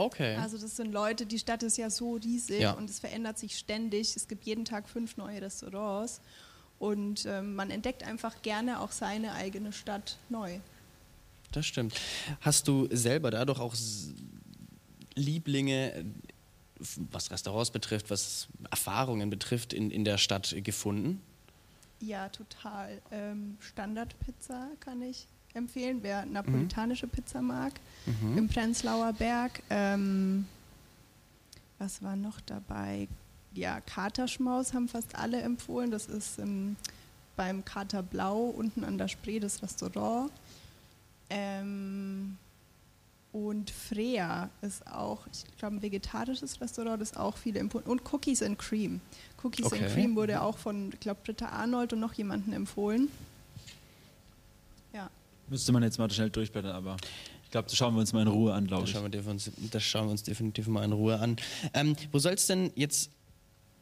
Okay. 0.00 0.36
Also 0.36 0.56
das 0.56 0.76
sind 0.76 0.92
Leute, 0.92 1.26
die 1.26 1.38
Stadt 1.38 1.62
ist 1.62 1.76
ja 1.76 1.90
so 1.90 2.14
riesig 2.14 2.60
ja. 2.60 2.72
und 2.72 2.88
es 2.88 3.00
verändert 3.00 3.38
sich 3.38 3.58
ständig. 3.58 4.16
Es 4.16 4.28
gibt 4.28 4.46
jeden 4.46 4.64
Tag 4.64 4.88
fünf 4.88 5.18
neue 5.18 5.42
Restaurants 5.42 6.22
und 6.78 7.26
ähm, 7.26 7.54
man 7.54 7.70
entdeckt 7.70 8.02
einfach 8.04 8.40
gerne 8.40 8.80
auch 8.80 8.92
seine 8.92 9.34
eigene 9.34 9.74
Stadt 9.74 10.16
neu. 10.30 10.58
Das 11.52 11.66
stimmt. 11.66 12.00
Hast 12.40 12.66
du 12.66 12.88
selber 12.90 13.30
da 13.30 13.44
doch 13.44 13.60
auch 13.60 13.74
Lieblinge, 15.14 16.06
was 17.10 17.30
Restaurants 17.30 17.70
betrifft, 17.70 18.08
was 18.08 18.48
Erfahrungen 18.70 19.28
betrifft, 19.28 19.74
in, 19.74 19.90
in 19.90 20.04
der 20.04 20.16
Stadt 20.16 20.54
gefunden? 20.64 21.20
Ja, 22.00 22.30
total. 22.30 23.02
Ähm, 23.10 23.58
Standardpizza 23.60 24.70
kann 24.80 25.02
ich 25.02 25.26
empfehlen, 25.54 25.98
wer 26.02 26.26
napolitanische 26.26 27.06
mhm. 27.06 27.10
Pizza 27.10 27.42
mag, 27.42 27.72
mhm. 28.06 28.38
im 28.38 28.48
Prenzlauer 28.48 29.12
Berg. 29.12 29.62
Ähm, 29.70 30.46
was 31.78 32.02
war 32.02 32.16
noch 32.16 32.40
dabei? 32.42 33.08
Ja, 33.54 33.80
Katerschmaus 33.80 34.74
haben 34.74 34.88
fast 34.88 35.14
alle 35.16 35.40
empfohlen. 35.40 35.90
Das 35.90 36.06
ist 36.06 36.38
ähm, 36.38 36.76
beim 37.36 37.64
Kater 37.64 38.02
Blau 38.02 38.44
unten 38.44 38.84
an 38.84 38.98
der 38.98 39.08
Spree 39.08 39.40
das 39.40 39.62
Restaurant. 39.62 40.30
Ähm, 41.30 42.36
und 43.32 43.70
Freya 43.70 44.50
ist 44.60 44.86
auch, 44.88 45.26
ich 45.32 45.44
glaube, 45.56 45.76
ein 45.76 45.82
vegetarisches 45.82 46.60
Restaurant, 46.60 47.00
das 47.00 47.16
auch 47.16 47.36
viele 47.36 47.60
empfohlen. 47.60 47.86
Und 47.86 48.02
Cookies 48.12 48.42
and 48.42 48.58
Cream. 48.58 49.00
Cookies 49.42 49.66
okay. 49.66 49.84
and 49.84 49.94
Cream 49.94 50.16
wurde 50.16 50.42
auch 50.42 50.58
von, 50.58 50.90
ich 50.92 51.00
glaube, 51.00 51.20
Britta 51.24 51.48
Arnold 51.48 51.92
und 51.92 52.00
noch 52.00 52.12
jemanden 52.14 52.52
empfohlen. 52.52 53.08
Müsste 55.50 55.72
man 55.72 55.82
jetzt 55.82 55.98
mal 55.98 56.10
schnell 56.10 56.30
durchblättern, 56.30 56.72
aber 56.72 56.96
ich 57.44 57.50
glaube, 57.50 57.68
das 57.68 57.76
schauen 57.76 57.94
wir 57.94 58.00
uns 58.00 58.12
mal 58.12 58.22
in 58.22 58.28
Ruhe 58.28 58.54
an, 58.54 58.66
glaube 58.68 58.84
ich. 58.86 58.92
Das 59.70 59.82
schauen 59.82 60.06
wir 60.06 60.12
uns 60.12 60.22
definitiv 60.22 60.68
mal 60.68 60.84
in 60.84 60.92
Ruhe 60.92 61.18
an. 61.18 61.36
Ähm, 61.74 61.96
wo 62.12 62.20
soll 62.20 62.34
es 62.34 62.46
denn 62.46 62.70
jetzt 62.76 63.10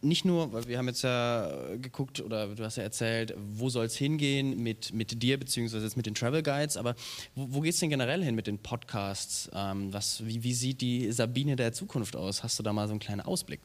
nicht 0.01 0.25
nur, 0.25 0.53
weil 0.53 0.67
wir 0.67 0.79
haben 0.79 0.89
jetzt 0.89 1.03
ja 1.03 1.51
geguckt 1.77 2.21
oder 2.21 2.55
du 2.55 2.65
hast 2.65 2.77
ja 2.77 2.85
erzählt, 2.85 3.35
wo 3.37 3.69
soll 3.69 3.87
es 3.87 3.97
hingehen 3.97 4.63
mit, 4.63 4.93
mit 4.95 5.23
dir 5.23 5.39
beziehungsweise 5.39 5.85
jetzt 5.85 5.97
mit 5.97 6.07
den 6.07 6.15
Travel 6.15 6.43
Guides, 6.43 6.77
aber 6.77 6.95
wo, 7.35 7.49
wo 7.51 7.61
geht 7.61 7.75
es 7.75 7.81
denn 7.81 7.91
generell 7.91 8.23
hin 8.23 8.35
mit 8.35 8.47
den 8.47 8.59
Podcasts? 8.59 9.51
Ähm, 9.53 9.93
was, 9.93 10.25
wie, 10.25 10.43
wie 10.45 10.55
sieht 10.55 10.81
die 10.81 11.11
Sabine 11.13 11.57
der 11.57 11.73
Zukunft 11.73 12.17
aus? 12.17 12.43
Hast 12.43 12.59
du 12.59 12.63
da 12.63 12.73
mal 12.73 12.87
so 12.87 12.93
einen 12.93 13.01
kleinen 13.01 13.21
Ausblick? 13.21 13.61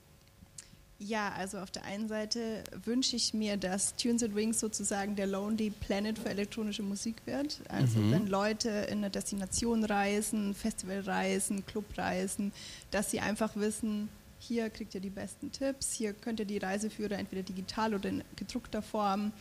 Ja, 0.99 1.33
also 1.33 1.57
auf 1.57 1.71
der 1.71 1.83
einen 1.83 2.07
Seite 2.07 2.63
wünsche 2.85 3.15
ich 3.15 3.33
mir, 3.33 3.57
dass 3.57 3.95
Tunes 3.95 4.23
and 4.23 4.35
Wings 4.35 4.59
sozusagen 4.59 5.15
der 5.15 5.27
Lonely 5.27 5.71
Planet 5.71 6.17
für 6.17 6.29
elektronische 6.29 6.83
Musik 6.83 7.17
wird. 7.25 7.59
Also 7.67 7.99
mhm. 7.99 8.11
wenn 8.11 8.27
Leute 8.27 8.69
in 8.69 8.99
eine 8.99 9.09
Destination 9.09 9.83
reisen, 9.83 10.53
Festival 10.53 11.01
reisen, 11.01 11.65
Club 11.65 11.85
reisen, 11.97 12.53
dass 12.91 13.11
sie 13.11 13.19
einfach 13.19 13.55
wissen, 13.55 14.07
hier 14.39 14.69
kriegt 14.69 14.93
ihr 14.93 15.01
die 15.01 15.09
besten 15.09 15.51
Tipps, 15.51 15.93
hier 15.93 16.13
könnt 16.13 16.39
ihr 16.39 16.45
die 16.45 16.57
Reiseführer 16.57 17.17
entweder 17.17 17.43
digital 17.43 17.95
oder 17.95 18.09
in 18.09 18.23
gedruckter 18.35 18.81
Form 18.81 19.31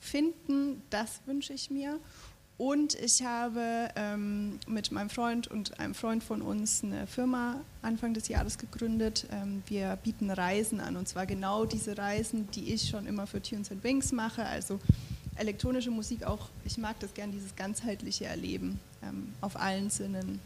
finden. 0.00 0.82
Das 0.90 1.20
wünsche 1.26 1.52
ich 1.52 1.70
mir. 1.70 1.98
Und 2.56 2.94
ich 2.94 3.22
habe 3.24 3.88
ähm, 3.96 4.60
mit 4.68 4.92
meinem 4.92 5.10
Freund 5.10 5.48
und 5.48 5.80
einem 5.80 5.94
Freund 5.94 6.22
von 6.22 6.40
uns 6.40 6.84
eine 6.84 7.08
Firma 7.08 7.60
Anfang 7.82 8.14
des 8.14 8.28
Jahres 8.28 8.58
gegründet. 8.58 9.26
Ähm, 9.32 9.64
wir 9.66 9.96
bieten 9.96 10.30
Reisen 10.30 10.80
an 10.80 10.96
und 10.96 11.08
zwar 11.08 11.26
genau 11.26 11.64
diese 11.64 11.98
Reisen, 11.98 12.48
die 12.52 12.72
ich 12.72 12.88
schon 12.88 13.06
immer 13.06 13.26
für 13.26 13.42
Tunes 13.42 13.72
and 13.72 13.82
Wings 13.82 14.12
mache. 14.12 14.46
Also 14.46 14.78
elektronische 15.36 15.90
Musik 15.90 16.22
auch, 16.22 16.48
ich 16.64 16.78
mag 16.78 16.98
das 17.00 17.12
gern, 17.14 17.32
dieses 17.32 17.56
ganzheitliche 17.56 18.26
Erleben 18.26 18.78
ähm, 19.02 19.32
auf 19.40 19.56
allen 19.56 19.90
Sinnen. 19.90 20.38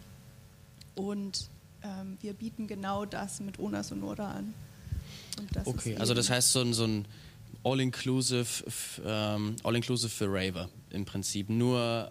Und 0.95 1.49
ähm, 1.83 2.17
wir 2.23 2.33
bieten 2.33 2.67
genau 2.67 3.05
das 3.05 3.41
mit 3.41 3.59
Ona 3.59 3.83
Sonora 3.83 4.31
an. 4.33 4.55
okay, 5.67 5.97
also 5.99 6.15
das 6.15 6.31
heißt 6.31 6.53
so 6.53 6.61
ein, 6.63 6.73
so 6.73 6.85
ein 6.85 7.05
All-Inclusive 7.69 8.65
ähm, 9.05 9.57
All 9.63 9.83
für 9.83 10.27
Raver 10.27 10.69
im 10.91 11.05
Prinzip. 11.05 11.51
Nur, 11.51 12.11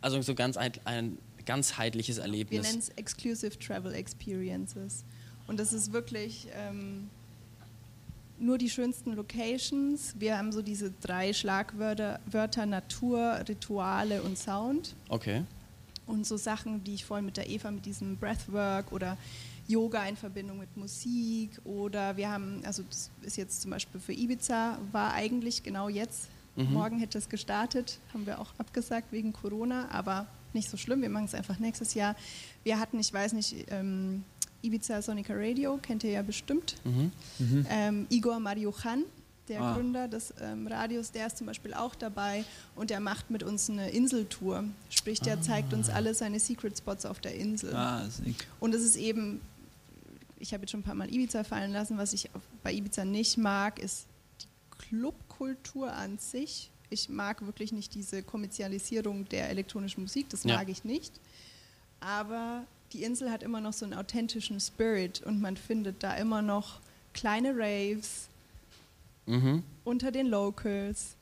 also 0.00 0.20
so 0.22 0.34
ganz 0.34 0.56
ein, 0.56 0.72
ein 0.84 1.18
ganzheitliches 1.44 2.18
Erlebnis. 2.18 2.62
Wir 2.62 2.70
nennen 2.70 2.80
es 2.80 2.88
Exclusive 2.90 3.58
Travel 3.58 3.94
Experiences. 3.94 5.04
Und 5.46 5.60
das 5.60 5.72
ist 5.72 5.92
wirklich 5.92 6.48
ähm, 6.54 7.08
nur 8.38 8.58
die 8.58 8.70
schönsten 8.70 9.12
Locations. 9.12 10.14
Wir 10.18 10.38
haben 10.38 10.52
so 10.52 10.62
diese 10.62 10.90
drei 11.02 11.32
Schlagwörter 11.32 12.20
Wörter 12.26 12.66
Natur, 12.66 13.44
Rituale 13.48 14.22
und 14.22 14.38
Sound. 14.38 14.94
Okay. 15.08 15.42
Und 16.06 16.26
so 16.26 16.36
Sachen, 16.36 16.84
die 16.84 16.94
ich 16.94 17.04
vorhin 17.04 17.24
mit 17.24 17.36
der 17.36 17.48
Eva 17.48 17.70
mit 17.70 17.86
diesem 17.86 18.16
Breathwork 18.16 18.92
oder 18.92 19.16
Yoga 19.66 20.06
in 20.06 20.16
Verbindung 20.16 20.58
mit 20.58 20.76
Musik 20.76 21.50
oder 21.64 22.16
wir 22.16 22.30
haben, 22.30 22.62
also 22.64 22.82
das 22.82 23.10
ist 23.22 23.36
jetzt 23.36 23.62
zum 23.62 23.70
Beispiel 23.70 24.00
für 24.00 24.12
Ibiza, 24.12 24.78
war 24.92 25.14
eigentlich 25.14 25.62
genau 25.62 25.88
jetzt, 25.88 26.28
mhm. 26.56 26.72
morgen 26.72 26.98
hätte 26.98 27.18
es 27.18 27.28
gestartet, 27.28 27.98
haben 28.12 28.26
wir 28.26 28.40
auch 28.40 28.52
abgesagt 28.58 29.10
wegen 29.12 29.32
Corona, 29.32 29.88
aber 29.90 30.26
nicht 30.52 30.70
so 30.70 30.76
schlimm, 30.76 31.02
wir 31.02 31.08
machen 31.08 31.24
es 31.24 31.34
einfach 31.34 31.58
nächstes 31.58 31.94
Jahr. 31.94 32.14
Wir 32.62 32.78
hatten, 32.78 32.98
ich 32.98 33.12
weiß 33.12 33.32
nicht, 33.32 33.66
ähm, 33.70 34.24
Ibiza 34.62 35.02
Sonica 35.02 35.34
Radio, 35.34 35.78
kennt 35.78 36.04
ihr 36.04 36.10
ja 36.10 36.22
bestimmt, 36.22 36.76
mhm. 36.84 37.10
Mhm. 37.38 37.66
Ähm, 37.68 38.06
Igor 38.10 38.40
Mariochan, 38.40 39.04
der 39.48 39.60
ah. 39.60 39.74
Gründer 39.74 40.08
des 40.08 40.32
ähm, 40.40 40.66
Radios, 40.66 41.10
der 41.10 41.26
ist 41.26 41.38
zum 41.38 41.46
Beispiel 41.46 41.74
auch 41.74 41.94
dabei 41.94 42.44
und 42.76 42.90
der 42.90 43.00
macht 43.00 43.30
mit 43.30 43.42
uns 43.42 43.68
eine 43.68 43.90
Inseltour. 43.90 44.64
Sprich, 44.88 45.20
der 45.20 45.38
ah. 45.38 45.40
zeigt 45.40 45.74
uns 45.74 45.90
alle 45.90 46.14
seine 46.14 46.40
Secret 46.40 46.78
Spots 46.78 47.04
auf 47.04 47.20
der 47.20 47.34
Insel. 47.34 47.74
Ah, 47.74 48.06
und 48.60 48.74
es 48.74 48.82
ist 48.82 48.96
eben 48.96 49.40
ich 50.44 50.52
habe 50.52 50.64
jetzt 50.64 50.72
schon 50.72 50.80
ein 50.80 50.84
paar 50.84 50.94
Mal 50.94 51.12
Ibiza 51.12 51.42
fallen 51.42 51.72
lassen. 51.72 51.96
Was 51.96 52.12
ich 52.12 52.28
bei 52.62 52.70
Ibiza 52.70 53.06
nicht 53.06 53.38
mag, 53.38 53.78
ist 53.78 54.06
die 54.42 54.46
Clubkultur 54.78 55.90
an 55.90 56.18
sich. 56.18 56.70
Ich 56.90 57.08
mag 57.08 57.44
wirklich 57.46 57.72
nicht 57.72 57.94
diese 57.94 58.22
Kommerzialisierung 58.22 59.26
der 59.30 59.48
elektronischen 59.48 60.02
Musik, 60.02 60.28
das 60.28 60.44
ja. 60.44 60.56
mag 60.56 60.68
ich 60.68 60.84
nicht. 60.84 61.18
Aber 62.00 62.64
die 62.92 63.04
Insel 63.04 63.30
hat 63.30 63.42
immer 63.42 63.62
noch 63.62 63.72
so 63.72 63.86
einen 63.86 63.94
authentischen 63.94 64.60
Spirit 64.60 65.22
und 65.22 65.40
man 65.40 65.56
findet 65.56 66.02
da 66.02 66.14
immer 66.14 66.42
noch 66.42 66.78
kleine 67.14 67.54
Raves 67.56 68.28
mhm. 69.24 69.62
unter 69.82 70.12
den 70.12 70.26
Locals, 70.26 71.16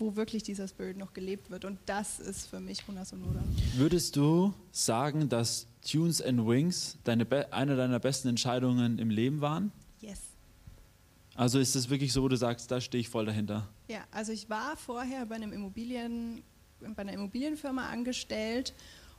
wo 0.00 0.16
wirklich 0.16 0.42
dieser 0.42 0.66
Spirit 0.66 0.96
noch 0.96 1.12
gelebt 1.12 1.50
wird. 1.50 1.64
Und 1.64 1.78
das 1.86 2.18
ist 2.18 2.46
für 2.46 2.60
mich 2.60 2.86
Runa 2.88 3.04
Sonora. 3.04 3.42
Würdest 3.76 4.16
du 4.16 4.54
sagen, 4.72 5.28
dass 5.28 5.66
Tunes 5.88 6.22
and 6.22 6.46
Wings 6.46 6.98
deine 7.04 7.26
eine 7.52 7.76
deiner 7.76 7.98
besten 7.98 8.28
Entscheidungen 8.28 8.98
im 8.98 9.10
Leben 9.10 9.40
waren? 9.40 9.72
Yes. 10.00 10.20
Also 11.34 11.58
ist 11.58 11.76
es 11.76 11.88
wirklich 11.90 12.12
so, 12.12 12.22
wo 12.22 12.28
du 12.28 12.36
sagst, 12.36 12.70
da 12.70 12.80
stehe 12.80 13.00
ich 13.00 13.08
voll 13.08 13.26
dahinter? 13.26 13.68
Ja, 13.88 14.04
also 14.10 14.32
ich 14.32 14.50
war 14.50 14.76
vorher 14.76 15.26
bei, 15.26 15.36
einem 15.36 15.52
Immobilien, 15.52 16.42
bei 16.80 17.02
einer 17.02 17.12
Immobilienfirma 17.12 17.88
angestellt 17.88 18.74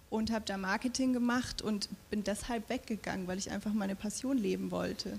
und 0.10 0.32
habe 0.32 0.46
da 0.46 0.58
Marketing 0.58 1.13
gemacht 1.13 1.62
und 1.62 1.89
bin 2.10 2.24
deshalb 2.24 2.70
weggegangen, 2.70 3.28
weil 3.28 3.38
ich 3.38 3.50
einfach 3.50 3.74
meine 3.74 3.96
Passion 3.96 4.38
leben 4.38 4.72
wollte. 4.72 5.17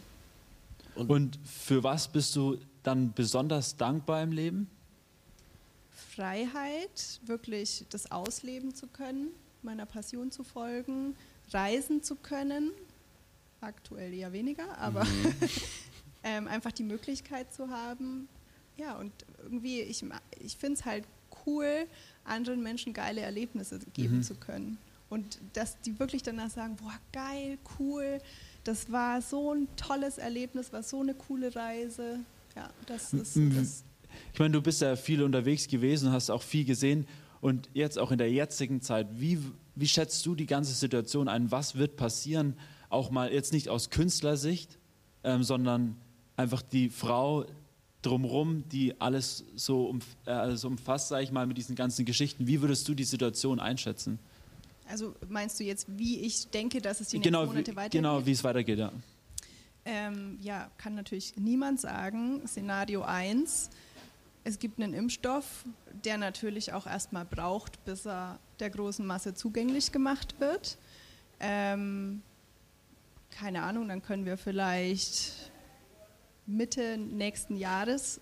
Und, 0.94 1.10
und 1.10 1.38
für 1.44 1.82
was 1.82 2.08
bist 2.08 2.36
du 2.36 2.58
dann 2.82 3.12
besonders 3.14 3.76
dankbar 3.76 4.22
im 4.22 4.32
Leben? 4.32 4.68
Freiheit, 6.02 7.20
wirklich 7.24 7.84
das 7.90 8.10
ausleben 8.10 8.74
zu 8.74 8.86
können, 8.86 9.28
meiner 9.62 9.86
Passion 9.86 10.30
zu 10.30 10.44
folgen, 10.44 11.16
reisen 11.50 12.02
zu 12.02 12.16
können. 12.16 12.72
Aktuell 13.60 14.12
eher 14.12 14.32
weniger, 14.32 14.76
aber 14.78 15.04
mhm. 15.04 15.34
ähm, 16.24 16.48
einfach 16.48 16.72
die 16.72 16.82
Möglichkeit 16.82 17.52
zu 17.52 17.70
haben. 17.70 18.28
Ja, 18.76 18.96
und 18.98 19.12
irgendwie, 19.42 19.80
ich, 19.80 20.04
ich 20.40 20.56
finde 20.56 20.80
es 20.80 20.84
halt 20.84 21.04
cool, 21.46 21.86
anderen 22.24 22.62
Menschen 22.62 22.92
geile 22.92 23.20
Erlebnisse 23.20 23.78
geben 23.92 24.18
mhm. 24.18 24.22
zu 24.22 24.34
können. 24.34 24.78
Und 25.10 25.38
dass 25.52 25.78
die 25.82 25.98
wirklich 25.98 26.22
danach 26.22 26.50
sagen, 26.50 26.76
boah, 26.76 26.98
geil, 27.12 27.58
cool, 27.78 28.18
das 28.64 28.90
war 28.90 29.20
so 29.20 29.52
ein 29.52 29.68
tolles 29.76 30.18
Erlebnis, 30.18 30.72
war 30.72 30.82
so 30.82 31.00
eine 31.00 31.14
coole 31.14 31.54
Reise. 31.54 32.20
Ja, 32.56 32.70
das 32.86 33.12
ist 33.12 33.36
das. 33.36 33.84
Ich 34.32 34.38
meine, 34.38 34.52
du 34.52 34.62
bist 34.62 34.82
ja 34.82 34.96
viel 34.96 35.22
unterwegs 35.22 35.68
gewesen, 35.68 36.12
hast 36.12 36.30
auch 36.30 36.42
viel 36.42 36.64
gesehen 36.64 37.06
und 37.40 37.68
jetzt 37.74 37.98
auch 37.98 38.12
in 38.12 38.18
der 38.18 38.30
jetzigen 38.30 38.80
Zeit, 38.80 39.08
wie 39.14 39.38
wie 39.74 39.88
schätzt 39.88 40.24
du 40.26 40.34
die 40.34 40.46
ganze 40.46 40.72
Situation 40.72 41.28
ein? 41.28 41.50
Was 41.50 41.76
wird 41.76 41.96
passieren? 41.96 42.56
Auch 42.88 43.10
mal 43.10 43.32
jetzt 43.32 43.52
nicht 43.52 43.68
aus 43.68 43.90
Künstlersicht, 43.90 44.78
ähm, 45.24 45.42
sondern 45.42 45.96
einfach 46.36 46.62
die 46.62 46.90
Frau 46.90 47.46
drumherum, 48.02 48.68
die 48.68 49.00
alles 49.00 49.44
so 49.54 49.86
um, 49.86 50.00
äh, 50.26 50.30
alles 50.30 50.64
umfasst, 50.64 51.08
sage 51.08 51.24
ich 51.24 51.32
mal, 51.32 51.46
mit 51.46 51.56
diesen 51.56 51.76
ganzen 51.76 52.04
Geschichten. 52.04 52.46
Wie 52.46 52.60
würdest 52.60 52.86
du 52.88 52.94
die 52.94 53.04
Situation 53.04 53.60
einschätzen? 53.60 54.18
Also 54.88 55.14
meinst 55.28 55.58
du 55.60 55.64
jetzt, 55.64 55.86
wie 55.96 56.20
ich 56.20 56.48
denke, 56.48 56.80
dass 56.80 57.00
es 57.00 57.08
die 57.08 57.18
nächsten 57.18 57.32
genau, 57.32 57.46
Monate 57.46 57.74
weitergeht? 57.76 57.92
Genau, 57.92 58.26
wie 58.26 58.32
es 58.32 58.44
weitergeht, 58.44 58.78
ja. 58.78 58.92
Ähm, 59.84 60.38
ja, 60.40 60.70
kann 60.76 60.94
natürlich 60.94 61.34
niemand 61.36 61.80
sagen. 61.80 62.46
Szenario 62.46 63.02
1, 63.02 63.70
es 64.44 64.58
gibt 64.58 64.80
einen 64.80 64.94
Impfstoff, 64.94 65.64
der 66.04 66.18
natürlich 66.18 66.72
auch 66.72 66.86
erstmal 66.86 67.24
braucht, 67.24 67.84
bis 67.84 68.06
er 68.06 68.38
der 68.60 68.70
großen 68.70 69.06
Masse 69.06 69.34
zugänglich 69.34 69.92
gemacht 69.92 70.40
wird. 70.40 70.78
Ähm, 71.40 72.22
keine 73.30 73.62
Ahnung, 73.62 73.88
dann 73.88 74.02
können 74.02 74.26
wir 74.26 74.36
vielleicht 74.36 75.50
Mitte 76.46 76.98
nächsten 76.98 77.56
Jahres 77.56 78.20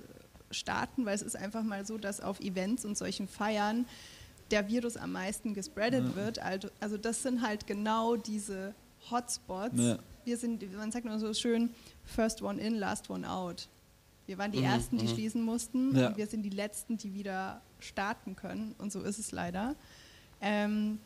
starten, 0.51 1.07
weil 1.07 1.15
es 1.15 1.23
ist 1.23 1.37
einfach 1.37 1.63
mal 1.63 1.87
so, 1.87 1.99
dass 1.99 2.21
auf 2.21 2.41
Events 2.41 2.85
und 2.85 2.99
solchen 2.99 3.29
Feiern 3.29 3.87
der 4.51 4.69
Virus 4.69 4.97
am 4.97 5.13
meisten 5.13 5.55
gespreadet 5.55 6.05
ja. 6.09 6.17
wird. 6.17 6.39
Also, 6.41 6.69
also 6.81 6.97
das 6.97 7.23
sind 7.23 7.43
halt 7.43 7.67
genau 7.67 8.17
diese 8.17 8.75
Hotspots. 9.11 9.79
Ja. 9.79 9.99
Wir 10.25 10.37
sind, 10.37 10.77
man 10.77 10.93
sagt 10.93 11.07
immer 11.07 11.19
so 11.19 11.33
schön, 11.33 11.71
first 12.05 12.43
one 12.43 12.61
in, 12.61 12.75
last 12.75 13.09
one 13.11 13.29
out. 13.29 13.69
Wir 14.31 14.39
waren 14.39 14.53
die 14.53 14.59
mhm, 14.59 14.65
Ersten, 14.67 14.97
die 14.97 15.07
mhm. 15.07 15.11
schließen 15.11 15.43
mussten 15.43 15.97
ja. 15.97 16.07
und 16.07 16.17
wir 16.17 16.29
sind 16.29 16.43
die 16.43 16.51
Letzten, 16.51 16.97
die 16.97 17.15
wieder 17.15 17.61
starten 17.81 18.37
können. 18.37 18.77
Und 18.79 18.93
so 18.93 19.01
ist 19.01 19.19
es 19.19 19.33
leider. 19.33 19.75
Ähm, 20.41 21.01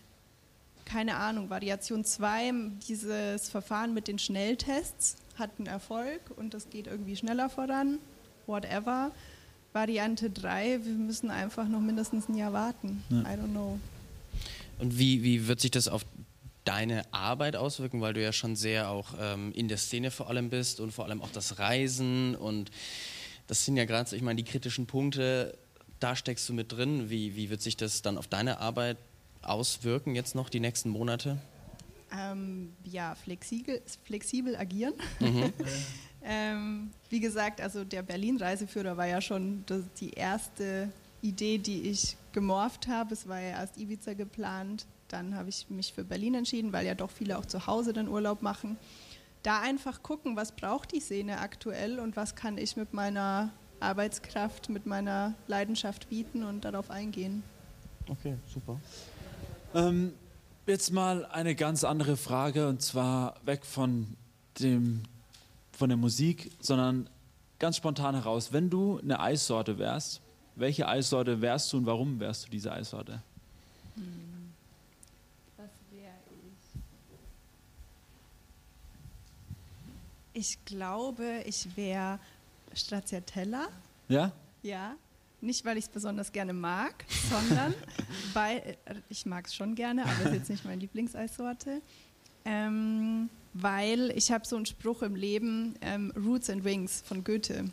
keine 0.84 1.16
Ahnung, 1.16 1.48
Variation 1.48 2.04
2, 2.04 2.52
dieses 2.86 3.48
Verfahren 3.48 3.94
mit 3.94 4.08
den 4.08 4.18
Schnelltests 4.18 5.16
hat 5.38 5.52
einen 5.56 5.68
Erfolg 5.68 6.20
und 6.36 6.52
das 6.52 6.68
geht 6.68 6.86
irgendwie 6.86 7.16
schneller 7.16 7.48
voran. 7.48 7.98
Whatever. 8.46 9.10
Variante 9.72 10.28
3, 10.28 10.84
wir 10.84 10.92
müssen 10.92 11.30
einfach 11.30 11.66
noch 11.66 11.80
mindestens 11.80 12.28
ein 12.28 12.36
Jahr 12.36 12.52
warten. 12.52 13.02
Ja. 13.08 13.20
I 13.22 13.38
don't 13.38 13.52
know. 13.52 13.78
Und 14.78 14.98
wie, 14.98 15.22
wie 15.22 15.48
wird 15.48 15.60
sich 15.60 15.70
das 15.70 15.88
auf 15.88 16.04
deine 16.64 17.02
Arbeit 17.12 17.56
auswirken, 17.56 18.00
weil 18.00 18.14
du 18.14 18.22
ja 18.22 18.32
schon 18.32 18.56
sehr 18.56 18.90
auch 18.90 19.14
ähm, 19.20 19.52
in 19.52 19.68
der 19.68 19.76
Szene 19.76 20.10
vor 20.10 20.28
allem 20.28 20.50
bist 20.50 20.80
und 20.80 20.92
vor 20.92 21.04
allem 21.04 21.22
auch 21.22 21.30
das 21.30 21.58
Reisen 21.58 22.34
und 22.34 22.70
das 23.46 23.64
sind 23.64 23.76
ja 23.76 23.84
gerade, 23.84 24.14
ich 24.14 24.22
meine, 24.22 24.42
die 24.42 24.50
kritischen 24.50 24.86
Punkte, 24.86 25.56
da 26.00 26.16
steckst 26.16 26.48
du 26.48 26.54
mit 26.54 26.72
drin. 26.72 27.10
Wie, 27.10 27.36
wie 27.36 27.50
wird 27.50 27.62
sich 27.62 27.76
das 27.76 28.02
dann 28.02 28.18
auf 28.18 28.26
deine 28.26 28.60
Arbeit 28.60 28.98
auswirken 29.42 30.14
jetzt 30.14 30.34
noch 30.34 30.48
die 30.48 30.60
nächsten 30.60 30.88
Monate? 30.88 31.38
Ähm, 32.12 32.72
ja, 32.84 33.14
flexibel, 33.14 33.82
flexibel 34.04 34.56
agieren. 34.56 34.94
Mhm. 35.20 35.52
ähm, 36.22 36.90
wie 37.10 37.20
gesagt, 37.20 37.60
also 37.60 37.84
der 37.84 38.02
Berlin-Reiseführer 38.02 38.96
war 38.96 39.06
ja 39.06 39.20
schon 39.20 39.64
die 40.00 40.10
erste 40.10 40.90
Idee, 41.22 41.58
die 41.58 41.82
ich 41.82 42.16
gemorpht 42.32 42.86
habe. 42.86 43.14
Es 43.14 43.28
war 43.28 43.40
ja 43.40 43.50
erst 43.50 43.78
Ibiza 43.78 44.14
geplant, 44.14 44.86
dann 45.08 45.34
habe 45.34 45.48
ich 45.48 45.68
mich 45.70 45.92
für 45.92 46.04
Berlin 46.04 46.34
entschieden, 46.34 46.72
weil 46.72 46.86
ja 46.86 46.94
doch 46.94 47.10
viele 47.10 47.38
auch 47.38 47.46
zu 47.46 47.66
Hause 47.66 47.92
den 47.92 48.08
Urlaub 48.08 48.42
machen 48.42 48.76
da 49.44 49.60
einfach 49.60 50.02
gucken, 50.02 50.36
was 50.36 50.52
braucht 50.52 50.92
die 50.92 51.00
Szene 51.00 51.38
aktuell 51.38 52.00
und 52.00 52.16
was 52.16 52.34
kann 52.34 52.58
ich 52.58 52.76
mit 52.76 52.92
meiner 52.92 53.50
Arbeitskraft, 53.78 54.70
mit 54.70 54.86
meiner 54.86 55.34
Leidenschaft 55.46 56.08
bieten 56.08 56.42
und 56.42 56.64
darauf 56.64 56.90
eingehen. 56.90 57.44
Okay, 58.08 58.36
super. 58.52 58.80
Ähm, 59.74 60.14
jetzt 60.66 60.92
mal 60.92 61.26
eine 61.26 61.54
ganz 61.54 61.84
andere 61.84 62.16
Frage 62.16 62.68
und 62.68 62.80
zwar 62.80 63.34
weg 63.44 63.64
von, 63.66 64.16
dem, 64.58 65.02
von 65.72 65.90
der 65.90 65.98
Musik, 65.98 66.50
sondern 66.60 67.08
ganz 67.58 67.76
spontan 67.76 68.14
heraus. 68.14 68.52
Wenn 68.52 68.70
du 68.70 68.98
eine 68.98 69.20
Eissorte 69.20 69.78
wärst, 69.78 70.22
welche 70.56 70.88
Eissorte 70.88 71.40
wärst 71.42 71.72
du 71.72 71.78
und 71.78 71.86
warum 71.86 72.18
wärst 72.18 72.46
du 72.46 72.50
diese 72.50 72.72
Eissorte? 72.72 73.20
Was 75.56 75.70
wäre 75.90 76.14
ich? 80.34 80.62
Glaube, 80.64 81.42
ich 81.46 81.76
wäre 81.76 82.18
Stracciatella. 82.74 83.68
Ja? 84.08 84.32
Ja. 84.62 84.96
Nicht, 85.40 85.64
weil 85.64 85.76
ich 85.76 85.84
es 85.84 85.90
besonders 85.90 86.32
gerne 86.32 86.52
mag, 86.52 87.04
sondern 87.30 87.74
weil 88.32 88.76
ich 89.08 89.26
mag 89.26 89.46
es 89.46 89.54
schon 89.54 89.74
gerne, 89.74 90.04
aber 90.04 90.12
es 90.20 90.26
ist 90.26 90.34
jetzt 90.34 90.50
nicht 90.50 90.64
meine 90.64 90.80
Lieblingseissorte. 90.80 91.82
Ähm, 92.46 93.28
weil 93.54 94.10
ich 94.16 94.30
habe 94.32 94.46
so 94.46 94.56
einen 94.56 94.66
Spruch 94.66 95.02
im 95.02 95.16
Leben, 95.16 95.76
ähm, 95.80 96.12
Roots 96.16 96.50
and 96.50 96.64
Wings 96.64 97.02
von 97.06 97.24
Goethe. 97.24 97.66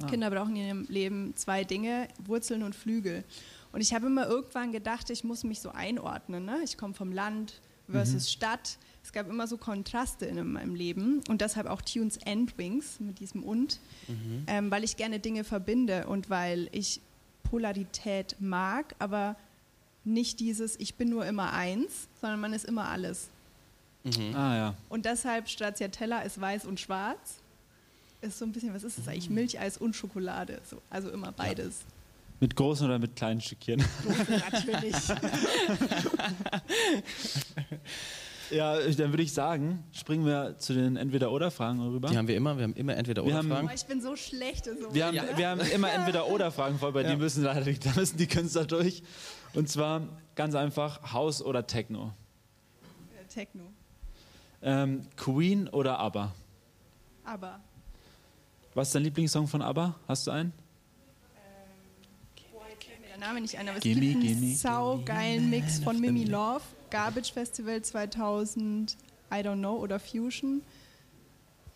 Ah. 0.00 0.06
Kinder 0.06 0.30
brauchen 0.30 0.56
in 0.56 0.66
ihrem 0.66 0.86
Leben 0.88 1.36
zwei 1.36 1.64
Dinge, 1.64 2.08
Wurzeln 2.24 2.62
und 2.62 2.74
Flügel. 2.74 3.24
Und 3.72 3.80
ich 3.80 3.92
habe 3.92 4.06
immer 4.06 4.26
irgendwann 4.26 4.72
gedacht, 4.72 5.10
ich 5.10 5.24
muss 5.24 5.44
mich 5.44 5.60
so 5.60 5.70
einordnen. 5.70 6.44
Ne? 6.44 6.60
Ich 6.64 6.78
komme 6.78 6.94
vom 6.94 7.12
Land 7.12 7.60
versus 7.90 8.30
Stadt. 8.30 8.78
Es 9.04 9.12
gab 9.12 9.28
immer 9.28 9.46
so 9.46 9.58
Kontraste 9.58 10.24
in 10.24 10.52
meinem 10.52 10.74
Leben 10.74 11.22
und 11.28 11.42
deshalb 11.42 11.66
auch 11.66 11.82
Tunes 11.82 12.18
and 12.24 12.56
Wings 12.56 12.98
mit 13.00 13.20
diesem 13.20 13.42
und, 13.42 13.78
ähm, 14.46 14.70
weil 14.70 14.82
ich 14.82 14.96
gerne 14.96 15.20
Dinge 15.20 15.44
verbinde 15.44 16.06
und 16.06 16.30
weil 16.30 16.70
ich 16.72 17.02
Polarität 17.42 18.36
mag, 18.40 18.94
aber 18.98 19.36
nicht 20.04 20.40
dieses 20.40 20.80
Ich 20.80 20.94
bin 20.94 21.10
nur 21.10 21.26
immer 21.26 21.52
eins, 21.52 22.08
sondern 22.20 22.40
man 22.40 22.54
ist 22.54 22.64
immer 22.64 22.88
alles. 22.88 23.28
Mhm. 24.04 24.34
Ah 24.34 24.56
ja. 24.56 24.74
Und 24.88 25.04
deshalb 25.04 25.50
Stracciatella 25.50 26.22
ist 26.22 26.40
weiß 26.40 26.64
und 26.64 26.80
schwarz. 26.80 27.36
Ist 28.22 28.38
so 28.38 28.46
ein 28.46 28.52
bisschen, 28.52 28.72
was 28.72 28.84
ist 28.84 28.96
das 28.98 29.06
eigentlich? 29.06 29.28
Milcheis 29.28 29.76
und 29.76 29.94
Schokolade. 29.94 30.62
So, 30.68 30.80
also 30.88 31.10
immer 31.10 31.30
beides. 31.30 31.80
Mit 32.40 32.56
großen 32.56 32.86
oder 32.86 32.98
mit 32.98 33.16
kleinen 33.16 33.40
Stückchen? 33.40 33.84
Natürlich. 34.28 34.94
Ja, 38.54 38.78
dann 38.78 39.10
würde 39.12 39.22
ich 39.22 39.32
sagen, 39.32 39.82
springen 39.92 40.24
wir 40.24 40.56
zu 40.58 40.74
den 40.74 40.96
Entweder-Oder-Fragen 40.96 41.80
rüber. 41.80 42.08
Die 42.08 42.16
haben 42.16 42.28
wir 42.28 42.36
immer, 42.36 42.56
wir 42.56 42.64
haben 42.64 42.74
immer 42.74 42.96
entweder 42.96 43.22
Wir 43.22 43.28
oder 43.28 43.36
haben- 43.38 43.48
Fragen. 43.48 43.66
Boah, 43.66 43.74
ich 43.74 43.86
bin 43.86 44.00
so 44.00 44.14
schlecht. 44.16 44.66
in 44.66 44.78
sowas. 44.80 44.94
Wir 44.94 45.06
haben, 45.06 45.14
Ja. 45.14 45.24
wir 45.36 45.48
haben 45.48 45.60
immer 45.60 45.90
Entweder-Oder-Fragen 45.92 46.78
voll, 46.78 46.92
bei 46.92 47.02
Ja. 47.02 47.10
die 47.10 47.16
müssen 47.16 47.42
leider 47.42 47.60
da 47.72 47.90
müssen 47.96 48.16
die 48.16 48.26
Künstler 48.26 48.64
durch. 48.64 49.02
Und 49.54 49.68
zwar 49.68 50.02
ganz 50.36 50.54
einfach 50.54 51.12
Haus 51.12 51.42
oder 51.42 51.66
Techno. 51.66 52.12
Äh, 53.20 53.26
Techno. 53.26 53.64
Ähm, 54.62 55.02
Queen 55.16 55.68
oder 55.68 55.98
ABBA? 55.98 56.32
Aber 57.24 57.60
Was 58.74 58.88
ist 58.88 58.94
dein 58.96 59.02
Lieblingssong 59.04 59.46
von 59.46 59.62
ABBA? 59.62 59.94
Hast 60.08 60.26
du 60.26 60.30
einen? 60.32 60.52
Der 63.14 63.28
Name 63.28 63.40
nicht 63.40 63.58
ein, 63.58 63.68
aber 63.68 63.78
es 63.78 63.84
Gimme, 63.84 64.00
gibt 64.00 64.16
einen 64.16 64.40
gimme, 64.40 64.54
saugeilen 64.56 65.50
Mix 65.50 65.78
von 65.78 66.00
Mimi 66.00 66.24
Love, 66.24 66.62
Garbage 66.90 67.32
Festival 67.32 67.80
2000, 67.80 68.96
I 69.32 69.36
don't 69.36 69.58
know, 69.58 69.76
oder 69.76 70.00
Fusion. 70.00 70.62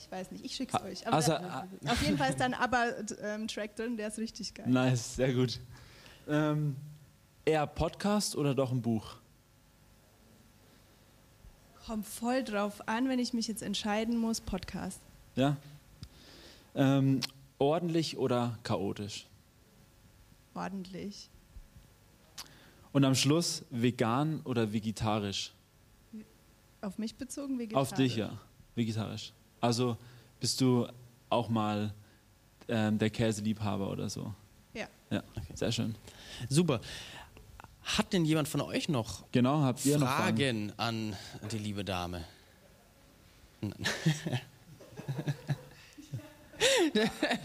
Ich 0.00 0.10
weiß 0.10 0.32
nicht, 0.32 0.44
ich 0.44 0.54
schick's 0.54 0.74
Ah, 0.74 0.84
euch. 0.84 1.06
Aber 1.06 1.16
also, 1.16 1.32
da, 1.32 1.68
auf 1.86 2.02
jeden 2.02 2.18
Fall 2.18 2.30
ist 2.30 2.40
dann 2.40 2.54
aber 2.54 2.86
ähm, 3.22 3.46
Track 3.46 3.76
drin, 3.76 3.96
der 3.96 4.08
ist 4.08 4.18
richtig 4.18 4.54
geil. 4.54 4.66
Nice, 4.68 5.16
sehr 5.16 5.32
gut. 5.32 5.60
Ähm, 6.28 6.76
eher 7.44 7.66
Podcast 7.66 8.36
oder 8.36 8.54
doch 8.54 8.72
ein 8.72 8.82
Buch? 8.82 9.16
Kommt 11.86 12.06
voll 12.06 12.42
drauf 12.42 12.86
an, 12.88 13.08
wenn 13.08 13.18
ich 13.18 13.32
mich 13.32 13.46
jetzt 13.48 13.62
entscheiden 13.62 14.18
muss, 14.18 14.40
Podcast. 14.40 15.00
Ja? 15.36 15.56
Ähm, 16.74 17.20
ordentlich 17.58 18.18
oder 18.18 18.58
chaotisch? 18.62 19.28
Ordentlich. 20.58 21.30
Und 22.90 23.04
am 23.04 23.14
Schluss 23.14 23.64
vegan 23.70 24.40
oder 24.42 24.72
vegetarisch? 24.72 25.52
Auf 26.80 26.98
mich 26.98 27.14
bezogen, 27.14 27.60
vegetarisch. 27.60 27.92
Auf 27.92 27.96
dich, 27.96 28.16
ja. 28.16 28.36
Vegetarisch. 28.74 29.32
Also 29.60 29.96
bist 30.40 30.60
du 30.60 30.88
auch 31.30 31.48
mal 31.48 31.94
ähm, 32.66 32.98
der 32.98 33.10
Käseliebhaber 33.10 33.88
oder 33.88 34.08
so? 34.10 34.34
Ja. 34.74 34.88
Ja, 35.10 35.22
sehr 35.54 35.70
schön. 35.70 35.94
Super. 36.48 36.80
Hat 37.82 38.12
denn 38.12 38.24
jemand 38.24 38.48
von 38.48 38.60
euch 38.60 38.88
noch 38.88 39.30
Genau, 39.30 39.60
habt 39.62 39.86
ihr 39.86 39.96
noch 39.96 40.08
Fragen? 40.08 40.70
Fragen 40.70 40.72
an 40.76 41.16
die 41.52 41.58
liebe 41.58 41.84
Dame? 41.84 42.24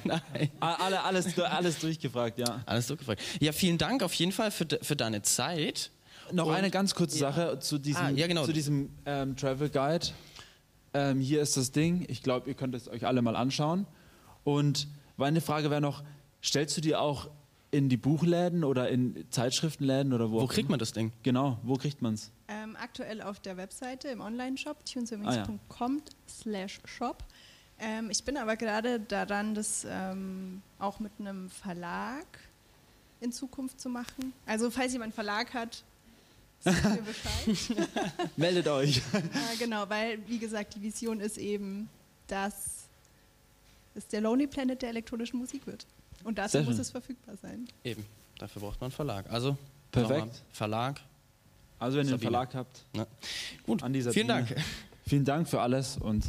Nein. 0.04 0.50
Alle, 0.60 1.02
alles, 1.04 1.38
alles 1.40 1.80
durchgefragt, 1.80 2.40
ja. 2.40 2.62
Alles 2.66 2.88
so 2.88 2.96
gefragt. 2.96 3.22
Ja, 3.40 3.52
vielen 3.52 3.78
Dank 3.78 4.04
auf 4.04 4.14
jeden 4.14 4.32
Fall 4.32 4.52
für, 4.52 4.66
für 4.82 4.96
deine 4.96 5.22
Zeit. 5.22 5.92
Noch 6.32 6.48
Und- 6.48 6.56
eine 6.56 6.72
ganz 6.72 6.96
kurze 6.96 7.20
Ja. 7.20 7.32
Sache 7.32 7.60
zu 7.60 7.78
diesem, 7.78 8.06
Ah, 8.06 8.10
ja, 8.10 8.28
genau. 8.28 8.46
zu 8.46 8.54
diesem 8.54 8.90
ähm, 9.06 9.36
Travel 9.36 9.70
Guide. 9.70 10.08
Ähm, 10.94 11.20
hier 11.20 11.42
ist 11.42 11.58
das 11.58 11.72
Ding. 11.72 12.06
Ich 12.08 12.22
glaube, 12.24 12.48
ihr 12.50 12.56
könnt 12.56 12.76
es 12.76 12.88
euch 12.88 13.06
alle 13.06 13.22
mal 13.22 13.36
anschauen. 13.36 13.86
Und 14.44 14.88
meine 15.18 15.42
Frage 15.42 15.70
wäre 15.70 15.82
noch: 15.82 16.04
Stellst 16.44 16.78
du 16.78 16.82
dir 16.82 17.02
auch 17.02 17.30
in 17.72 17.90
die 17.90 17.98
Buchläden 17.98 18.64
oder 18.64 18.90
in 18.90 19.26
Zeitschriftenläden 19.32 20.14
oder 20.14 20.32
wo? 20.32 20.42
Wo 20.42 20.48
kriegt 20.48 20.70
man 20.70 20.78
das 20.80 20.94
Ding? 20.94 21.12
Genau, 21.24 21.58
wo 21.64 21.76
kriegt 21.76 22.02
man 22.04 22.14
es? 22.14 22.32
Ähm, 22.48 22.76
aktuell 22.80 23.22
auf 23.22 23.40
der 23.40 23.58
Webseite 23.58 24.10
im 24.10 24.22
Online-Shop 24.22 24.78
Ah, 24.80 24.84
tuneswings.com 24.94 26.02
slash 26.30 26.80
shop. 26.86 27.24
Ähm, 27.84 28.10
ich 28.10 28.24
bin 28.24 28.38
aber 28.38 28.56
gerade 28.56 29.00
daran, 29.00 29.56
das 29.56 29.86
ähm, 29.90 30.62
auch 30.80 31.00
mit 31.00 31.12
einem 31.20 31.50
Verlag 31.50 32.26
in 33.20 33.32
Zukunft 33.32 33.80
zu 33.82 33.90
machen. 33.90 34.34
Also 34.46 34.72
falls 34.72 34.94
jemand 34.94 35.08
einen 35.08 35.14
Verlag 35.14 35.54
hat, 35.54 35.84
sagt 36.62 36.84
mir 36.86 37.02
Bescheid. 37.02 37.88
Meldet 38.38 38.68
euch. 38.68 38.98
äh, 38.98 39.58
genau, 39.60 39.90
weil 39.90 40.20
wie 40.28 40.40
gesagt, 40.40 40.76
die 40.76 40.82
Vision 40.82 41.20
ist 41.20 41.38
eben, 41.38 41.90
dass 42.28 42.86
es 43.96 44.08
der 44.08 44.22
Lonely 44.22 44.48
Planet 44.48 44.82
der 44.82 44.90
elektronischen 44.90 45.40
Musik 45.40 45.68
wird. 45.68 45.86
Und 46.24 46.38
dazu 46.38 46.54
Sehr 46.54 46.62
muss 46.64 46.76
schön. 46.76 46.82
es 46.82 46.90
verfügbar 46.92 47.36
sein. 47.42 47.68
Eben. 47.84 48.06
Dafür 48.40 48.62
braucht 48.62 48.80
man 48.80 48.88
einen 48.88 48.96
Verlag. 48.96 49.30
Also, 49.30 49.58
Perfekt. 49.92 50.42
Verlag. 50.54 51.00
Also, 51.80 51.98
wenn 51.98 52.08
ihr 52.08 52.14
einen 52.14 52.20
Sabine. 52.22 52.32
Verlag 52.32 52.56
habt, 52.56 52.86
Ne? 52.96 53.08
Gut, 53.66 53.84
An 53.84 53.92
dieser 53.92 54.12
vielen. 54.14 54.28
Dank. 54.30 54.56
vielen 55.06 55.26
Dank 55.26 55.50
für 55.50 55.60
alles 55.62 55.98
und 55.98 56.24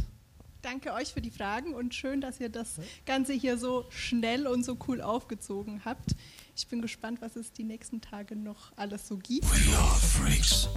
Danke 0.65 0.95
euch 0.95 1.13
für 1.13 1.21
die 1.21 1.31
Fragen 1.31 1.75
und 1.75 1.95
schön, 1.95 2.23
dass 2.23 2.41
ihr 2.41 2.49
das 2.49 2.77
Ganze 3.05 3.35
hier 3.35 3.59
so 3.59 3.85
schnell 3.91 4.47
und 4.47 4.65
so 4.65 4.79
cool 4.89 5.03
aufgezogen 5.03 5.85
habt. 5.85 6.17
Ich 6.57 6.69
bin 6.69 6.81
gespannt, 6.81 7.21
was 7.21 7.37
es 7.37 7.53
die 7.53 7.65
nächsten 7.65 8.01
Tage 8.01 8.35
noch 8.35 8.73
alles 8.77 9.07
so 9.07 9.19
gibt. 9.19 9.45
We 9.45 9.77
are 9.77 10.01
freaks. 10.01 10.71